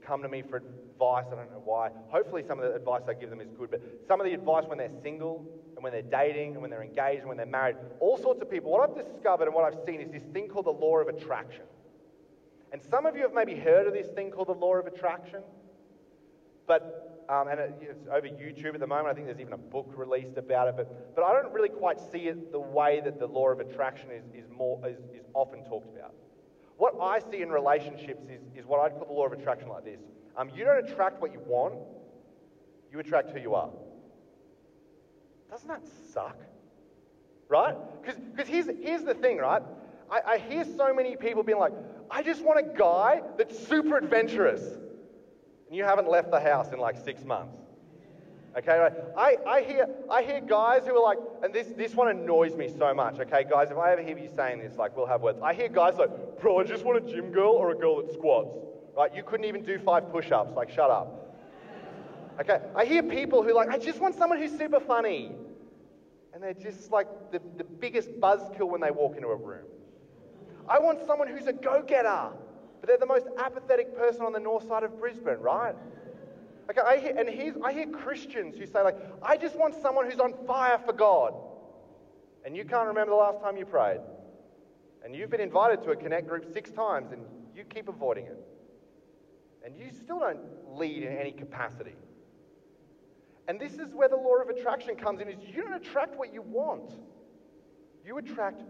come 0.07 0.23
to 0.23 0.29
me 0.31 0.41
for 0.41 0.57
advice, 0.57 1.27
I 1.31 1.35
don't 1.35 1.53
know 1.53 1.63
why. 1.63 1.91
Hopefully, 2.09 2.43
some 2.49 2.59
of 2.61 2.65
the 2.65 2.75
advice 2.75 3.03
I 3.07 3.13
give 3.13 3.29
them 3.29 3.43
is 3.43 3.51
good, 3.59 3.71
but 3.71 3.83
some 4.09 4.23
of 4.23 4.25
the 4.25 4.33
advice 4.33 4.65
when 4.69 4.79
they're 4.79 5.03
single 5.03 5.45
when 5.85 5.93
they're 5.93 6.03
dating 6.03 6.55
and 6.55 6.63
when 6.63 6.71
they're 6.71 6.83
engaged 6.83 7.21
and 7.21 7.29
when 7.29 7.37
they're 7.37 7.47
married, 7.47 7.77
all 8.01 8.17
sorts 8.17 8.41
of 8.43 8.51
people, 8.51 8.73
what 8.73 8.89
I've 8.89 8.97
discovered 8.97 9.45
and 9.45 9.55
what 9.55 9.65
I've 9.65 9.79
seen 9.87 10.01
is 10.01 10.11
this 10.11 10.25
thing 10.33 10.49
called 10.49 10.67
the 10.67 10.71
law 10.71 10.99
of 10.99 11.09
attraction. 11.09 11.63
And 12.73 12.83
some 12.83 13.07
of 13.07 13.15
you 13.15 13.23
have 13.23 13.35
maybe 13.35 13.55
heard 13.55 13.87
of 13.87 13.93
this 13.93 14.09
thing 14.09 14.33
called 14.33 14.49
the 14.49 14.55
law 14.55 14.75
of 14.75 14.87
attraction, 14.87 15.43
but 16.67 17.15
um, 17.29 17.49
and 17.49 17.61
it, 17.61 17.75
it's 17.81 18.07
over 18.09 18.27
YouTube 18.27 18.75
at 18.75 18.81
the 18.81 18.87
moment. 18.87 19.09
I 19.09 19.15
think 19.15 19.27
there's 19.27 19.41
even 19.41 19.53
a 19.53 19.59
book 19.59 19.93
released 19.97 20.37
about 20.37 20.69
it, 20.69 20.75
but, 20.77 21.15
but 21.15 21.25
I 21.25 21.33
don't 21.33 21.53
really 21.53 21.69
quite 21.69 21.99
see 22.13 22.29
it 22.29 22.53
the 22.53 22.61
way 22.61 23.01
that 23.05 23.19
the 23.19 23.27
law 23.27 23.49
of 23.49 23.61
attraction 23.61 24.11
is, 24.11 24.25
is, 24.35 24.51
more, 24.51 24.81
is, 24.87 24.99
is 25.15 25.25
often 25.33 25.65
talked 25.65 25.89
about. 25.97 26.13
What 26.77 26.95
I 27.01 27.21
see 27.31 27.41
in 27.41 27.51
relationships 27.51 28.25
is, 28.29 28.41
is 28.57 28.67
what 28.67 28.81
I'd 28.81 28.93
call 28.99 29.07
the 29.07 29.13
law 29.13 29.27
of 29.27 29.33
attraction 29.33 29.69
like 29.69 29.85
this. 29.85 30.01
Um, 30.37 30.51
you 30.55 30.65
don't 30.65 30.85
attract 30.85 31.23
what 31.23 31.33
you 31.33 31.41
want, 31.47 31.75
you 32.91 32.99
attract 32.99 33.31
who 33.31 33.39
you 33.39 33.55
are. 33.55 33.71
Doesn't 35.55 35.69
that 35.69 35.83
suck? 36.13 36.37
Right? 37.49 37.77
Because 38.03 38.49
here's, 38.49 38.67
here's 38.83 39.05
the 39.05 39.15
thing, 39.15 39.39
right? 39.39 39.63
I, 40.11 40.33
I 40.33 40.39
hear 40.39 40.65
so 40.65 40.93
many 40.93 41.15
people 41.15 41.45
being 41.45 41.61
like, 41.61 41.73
I 42.11 42.25
just 42.25 42.43
want 42.43 42.59
a 42.59 42.77
guy 42.77 43.23
that's 43.39 43.57
super 43.69 43.97
adventurous. 43.97 44.63
And 45.69 45.77
you 45.77 45.85
haven't 45.85 46.11
left 46.11 46.33
the 46.33 46.41
house 46.41 46.73
in 46.73 46.81
like 46.81 46.97
six 47.05 47.25
months. 47.25 47.57
Okay, 48.59 48.77
right? 48.77 48.93
I, 49.17 49.37
I, 49.47 49.63
hear, 49.63 49.89
I 50.11 50.25
hear 50.25 50.41
guys 50.41 50.87
who 50.87 50.97
are 50.97 51.03
like, 51.05 51.19
and 51.45 51.55
this, 51.55 51.69
this 51.77 51.95
one 51.95 52.09
annoys 52.09 52.57
me 52.57 52.69
so 52.77 52.93
much, 52.93 53.21
okay, 53.21 53.45
guys, 53.49 53.71
if 53.71 53.77
I 53.77 53.93
ever 53.93 54.03
hear 54.03 54.19
you 54.19 54.31
saying 54.35 54.59
this, 54.59 54.77
like, 54.77 54.97
we'll 54.97 55.07
have 55.07 55.21
words. 55.21 55.39
I 55.41 55.55
hear 55.55 55.69
guys 55.69 55.95
like, 55.99 56.41
bro, 56.41 56.59
I 56.59 56.65
just 56.65 56.85
want 56.85 56.99
a 56.99 57.13
gym 57.13 57.31
girl 57.31 57.53
or 57.53 57.71
a 57.71 57.77
girl 57.77 58.03
that 58.03 58.13
squats. 58.13 58.59
Right? 58.97 59.15
You 59.15 59.23
couldn't 59.23 59.47
even 59.47 59.65
do 59.65 59.79
five 59.79 60.11
push 60.11 60.33
ups, 60.33 60.57
like, 60.57 60.71
shut 60.71 60.91
up. 60.91 61.24
Okay, 62.41 62.61
I 62.75 62.85
hear 62.85 63.03
people 63.03 63.43
who 63.43 63.55
like, 63.55 63.69
I 63.69 63.79
just 63.79 64.01
want 64.01 64.17
someone 64.17 64.39
who's 64.39 64.57
super 64.57 64.81
funny. 64.81 65.33
And 66.33 66.43
they're 66.43 66.53
just 66.53 66.91
like 66.91 67.07
the, 67.31 67.41
the 67.57 67.65
biggest 67.65 68.11
buzzkill 68.21 68.69
when 68.69 68.81
they 68.81 68.91
walk 68.91 69.17
into 69.17 69.29
a 69.29 69.37
room. 69.37 69.67
I 70.69 70.79
want 70.81 71.07
someone 71.07 71.29
who's 71.29 71.47
a 71.47 71.53
go 71.53 71.83
getter, 71.83 72.31
but 72.81 72.89
they're 72.89 72.99
the 72.99 73.07
most 73.07 73.27
apathetic 73.39 73.97
person 73.97 74.23
on 74.23 74.33
the 74.33 74.41
north 74.41 74.67
side 74.67 74.83
of 74.83 74.99
Brisbane, 74.99 75.39
right? 75.39 75.77
Okay, 76.71 76.81
I 76.81 76.99
hear, 76.99 77.15
and 77.17 77.29
here's, 77.29 77.55
I 77.63 77.73
hear 77.73 77.87
Christians 77.87 78.57
who 78.57 78.67
say, 78.67 78.83
like, 78.83 78.97
I 79.23 79.37
just 79.37 79.57
want 79.57 79.81
someone 79.81 80.11
who's 80.11 80.19
on 80.19 80.35
fire 80.47 80.79
for 80.85 80.93
God. 80.93 81.35
And 82.45 82.57
you 82.57 82.65
can't 82.65 82.89
remember 82.89 83.11
the 83.11 83.17
last 83.17 83.41
time 83.41 83.57
you 83.57 83.65
prayed. 83.65 84.01
And 85.05 85.15
you've 85.15 85.31
been 85.31 85.41
invited 85.41 85.83
to 85.85 85.91
a 85.91 85.97
connect 85.97 86.27
group 86.27 86.51
six 86.53 86.71
times 86.71 87.13
and 87.13 87.23
you 87.55 87.65
keep 87.65 87.89
avoiding 87.89 88.25
it. 88.27 88.39
And 89.65 89.77
you 89.77 89.91
still 89.93 90.19
don't 90.19 90.41
lead 90.77 91.03
in 91.05 91.17
any 91.17 91.33
capacity. 91.33 91.95
And 93.47 93.61
this 93.61 93.75
is 93.75 93.93
where 93.93 94.09
the 94.09 94.17
law 94.17 94.37
of 94.37 94.49
attraction 94.49 94.97
comes 94.97 95.21
in 95.21 95.29
is 95.29 95.37
you 95.55 95.63
don't 95.63 95.75
attract 95.75 96.17
what 96.17 96.33
you 96.33 96.43
want. 96.43 96.93
You 98.05 98.19
attract 98.19 98.63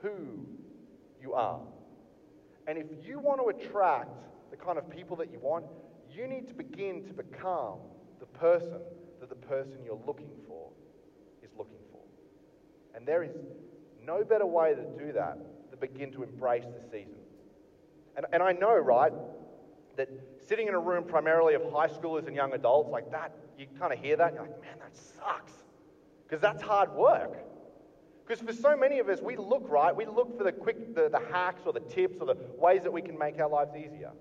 who 0.00 0.46
you 1.20 1.34
are. 1.34 1.60
And 2.66 2.78
if 2.78 2.86
you 3.06 3.18
want 3.18 3.40
to 3.40 3.48
attract 3.48 4.10
the 4.50 4.56
kind 4.56 4.78
of 4.78 4.88
people 4.88 5.16
that 5.16 5.30
you 5.30 5.38
want, 5.38 5.66
you 6.10 6.26
need 6.26 6.48
to 6.48 6.54
begin 6.54 7.04
to 7.04 7.12
become 7.12 7.78
the 8.20 8.26
person 8.26 8.78
that 9.20 9.28
the 9.28 9.34
person 9.34 9.78
you're 9.84 10.00
looking 10.06 10.30
for 10.46 10.70
is 11.42 11.50
looking 11.56 11.78
for. 11.90 12.00
And 12.94 13.06
there 13.06 13.22
is 13.22 13.30
no 14.04 14.24
better 14.24 14.46
way 14.46 14.74
to 14.74 15.04
do 15.04 15.12
that 15.12 15.38
than 15.70 15.78
begin 15.80 16.12
to 16.12 16.22
embrace 16.22 16.64
the 16.64 16.82
season. 16.90 17.18
And, 18.16 18.26
and 18.32 18.42
I 18.42 18.52
know, 18.52 18.76
right, 18.76 19.12
that 19.96 20.08
sitting 20.46 20.68
in 20.68 20.74
a 20.74 20.78
room 20.78 21.04
primarily 21.04 21.54
of 21.54 21.62
high 21.72 21.88
schoolers 21.88 22.26
and 22.26 22.34
young 22.34 22.52
adults 22.52 22.90
like 22.90 23.10
that, 23.10 23.34
you 23.58 23.66
kind 23.78 23.92
of 23.92 23.98
hear 23.98 24.16
that, 24.16 24.28
and 24.28 24.36
you're 24.36 24.46
like, 24.46 24.60
man, 24.60 24.76
that 24.80 24.96
sucks. 24.96 25.52
Because 26.26 26.40
that's 26.40 26.62
hard 26.62 26.92
work. 26.92 27.36
Because 28.26 28.42
for 28.42 28.52
so 28.52 28.76
many 28.76 28.98
of 28.98 29.08
us, 29.08 29.20
we 29.20 29.36
look 29.36 29.68
right, 29.68 29.94
we 29.94 30.06
look 30.06 30.38
for 30.38 30.44
the 30.44 30.52
quick, 30.52 30.94
the, 30.94 31.08
the 31.08 31.20
hacks 31.30 31.62
or 31.66 31.72
the 31.72 31.80
tips 31.80 32.18
or 32.20 32.26
the 32.26 32.36
ways 32.56 32.82
that 32.82 32.92
we 32.92 33.02
can 33.02 33.18
make 33.18 33.38
our 33.40 33.48
lives 33.48 33.72
easier. 33.76 34.12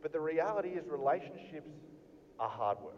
But 0.00 0.12
the 0.12 0.20
reality 0.20 0.70
is, 0.70 0.86
relationships 0.88 1.70
are 2.38 2.48
hard 2.48 2.78
work. 2.80 2.96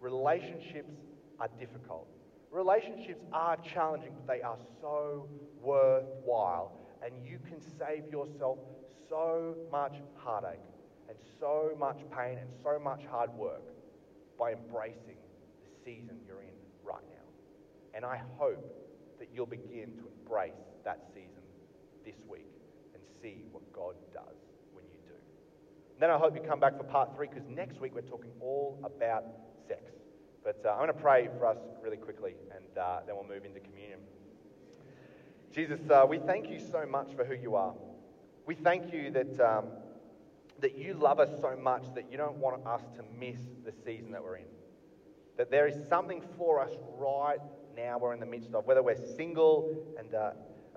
Relationships 0.00 0.92
are 1.40 1.48
difficult. 1.58 2.06
Relationships 2.50 3.24
are 3.32 3.56
challenging, 3.58 4.12
but 4.14 4.26
they 4.26 4.42
are 4.42 4.58
so 4.80 5.28
worthwhile. 5.60 6.72
And 7.04 7.12
you 7.24 7.38
can 7.48 7.60
save 7.78 8.10
yourself 8.10 8.58
so 9.08 9.54
much 9.70 9.96
heartache 10.16 10.60
and 11.08 11.16
so 11.40 11.72
much 11.78 11.98
pain 12.16 12.38
and 12.38 12.48
so 12.62 12.78
much 12.78 13.04
hard 13.10 13.30
work 13.34 13.62
by 14.38 14.52
embracing 14.52 15.18
the 15.62 15.70
season 15.84 16.18
you're 16.26 16.42
in 16.42 16.56
right 16.84 17.04
now. 17.10 17.26
And 17.94 18.04
I 18.04 18.20
hope 18.38 18.64
that 19.18 19.28
you'll 19.32 19.46
begin 19.46 19.92
to 19.96 20.08
embrace 20.20 20.52
that 20.84 21.06
season 21.14 21.42
this 22.04 22.16
week 22.28 22.46
and 22.94 23.02
see 23.22 23.44
what 23.52 23.62
God 23.72 23.94
does 24.12 24.36
when 24.72 24.84
you 24.86 24.98
do. 25.06 25.14
And 25.94 26.00
then 26.00 26.10
I 26.10 26.18
hope 26.18 26.34
you 26.34 26.42
come 26.42 26.60
back 26.60 26.76
for 26.76 26.84
part 26.84 27.14
three 27.14 27.28
because 27.28 27.48
next 27.48 27.80
week 27.80 27.94
we're 27.94 28.02
talking 28.02 28.30
all 28.40 28.78
about 28.84 29.24
sex. 29.66 29.80
But 30.44 30.62
uh, 30.64 30.70
I'm 30.70 30.78
going 30.78 30.88
to 30.88 30.94
pray 30.94 31.28
for 31.38 31.46
us 31.46 31.58
really 31.82 31.96
quickly 31.96 32.34
and 32.54 32.78
uh, 32.78 33.00
then 33.06 33.16
we'll 33.16 33.26
move 33.26 33.44
into 33.44 33.60
communion. 33.60 34.00
Jesus, 35.52 35.80
uh, 35.90 36.04
we 36.06 36.18
thank 36.18 36.50
you 36.50 36.60
so 36.60 36.84
much 36.84 37.14
for 37.16 37.24
who 37.24 37.34
you 37.34 37.56
are. 37.56 37.72
We 38.46 38.54
thank 38.54 38.92
you 38.92 39.10
that, 39.10 39.40
um, 39.40 39.64
that 40.60 40.78
you 40.78 40.94
love 40.94 41.18
us 41.18 41.30
so 41.40 41.56
much 41.56 41.82
that 41.96 42.12
you 42.12 42.16
don't 42.16 42.36
want 42.36 42.64
us 42.64 42.82
to 42.96 43.02
miss 43.18 43.40
the 43.64 43.72
season 43.84 44.12
that 44.12 44.22
we're 44.22 44.36
in. 44.36 44.44
That 45.36 45.50
there 45.50 45.66
is 45.66 45.76
something 45.88 46.22
for 46.38 46.60
us 46.60 46.70
right 46.96 47.40
now 47.76 47.98
we're 47.98 48.14
in 48.14 48.20
the 48.20 48.26
midst 48.26 48.54
of, 48.54 48.64
whether 48.64 48.84
we're 48.84 49.04
single 49.16 49.76
and 49.98 50.14
uh, 50.14 50.30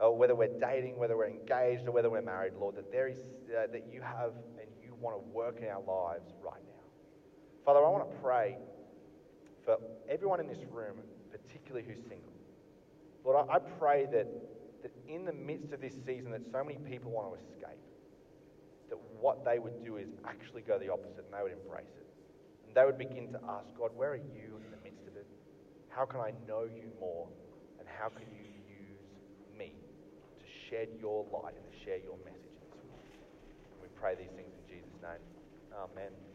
whether 0.09 0.33
we're 0.33 0.59
dating, 0.59 0.97
whether 0.97 1.15
we're 1.15 1.27
engaged, 1.29 1.87
or 1.87 1.91
whether 1.91 2.09
we're 2.09 2.23
married, 2.23 2.53
Lord, 2.59 2.75
that 2.75 2.91
there 2.91 3.07
is 3.07 3.19
uh, 3.49 3.67
that 3.71 3.85
you 3.91 4.01
have 4.01 4.33
and 4.59 4.67
you 4.83 4.95
want 4.99 5.15
to 5.15 5.29
work 5.29 5.59
in 5.61 5.67
our 5.67 5.81
lives 5.81 6.33
right 6.43 6.61
now. 6.65 6.83
Father, 7.65 7.85
I 7.85 7.89
want 7.89 8.09
to 8.09 8.17
pray 8.17 8.57
for 9.63 9.77
everyone 10.09 10.39
in 10.39 10.47
this 10.47 10.63
room, 10.71 10.97
particularly 11.31 11.85
who's 11.87 12.01
single. 12.09 12.33
Lord, 13.23 13.47
I, 13.47 13.55
I 13.55 13.59
pray 13.59 14.07
that 14.11 14.27
that 14.83 14.91
in 15.07 15.25
the 15.25 15.33
midst 15.33 15.73
of 15.73 15.81
this 15.81 15.93
season 16.05 16.31
that 16.31 16.41
so 16.51 16.63
many 16.63 16.79
people 16.89 17.11
want 17.11 17.33
to 17.33 17.39
escape, 17.39 17.79
that 18.89 18.97
what 19.19 19.45
they 19.45 19.59
would 19.59 19.83
do 19.83 19.97
is 19.97 20.07
actually 20.25 20.61
go 20.61 20.79
the 20.79 20.91
opposite 20.91 21.25
and 21.25 21.33
they 21.33 21.43
would 21.43 21.53
embrace 21.53 21.93
it. 21.97 22.07
And 22.67 22.75
they 22.75 22.85
would 22.85 22.97
begin 22.97 23.31
to 23.33 23.39
ask, 23.49 23.67
God, 23.77 23.91
where 23.95 24.11
are 24.11 24.23
you 24.35 24.61
in 24.61 24.71
the 24.71 24.81
midst 24.83 25.05
of 25.07 25.15
it? 25.15 25.27
How 25.89 26.05
can 26.05 26.19
I 26.19 26.33
know 26.47 26.63
you 26.63 26.89
more? 26.99 27.27
And 27.79 27.87
how 27.87 28.09
can 28.09 28.27
you 28.31 28.45
use 28.69 29.03
me 29.57 29.73
to 30.39 30.45
shed 30.69 30.89
your 30.99 31.25
light 31.33 31.53
and 31.57 31.65
to 31.65 31.75
share 31.85 31.97
your 31.97 32.17
message 32.25 32.53
in 32.53 32.69
this 32.69 32.85
world? 32.85 33.09
And 33.73 33.81
we 33.81 33.89
pray 33.99 34.15
these 34.15 34.33
things 34.35 34.53
in 34.53 34.63
Jesus' 34.69 35.01
name. 35.01 35.23
Amen. 35.73 36.28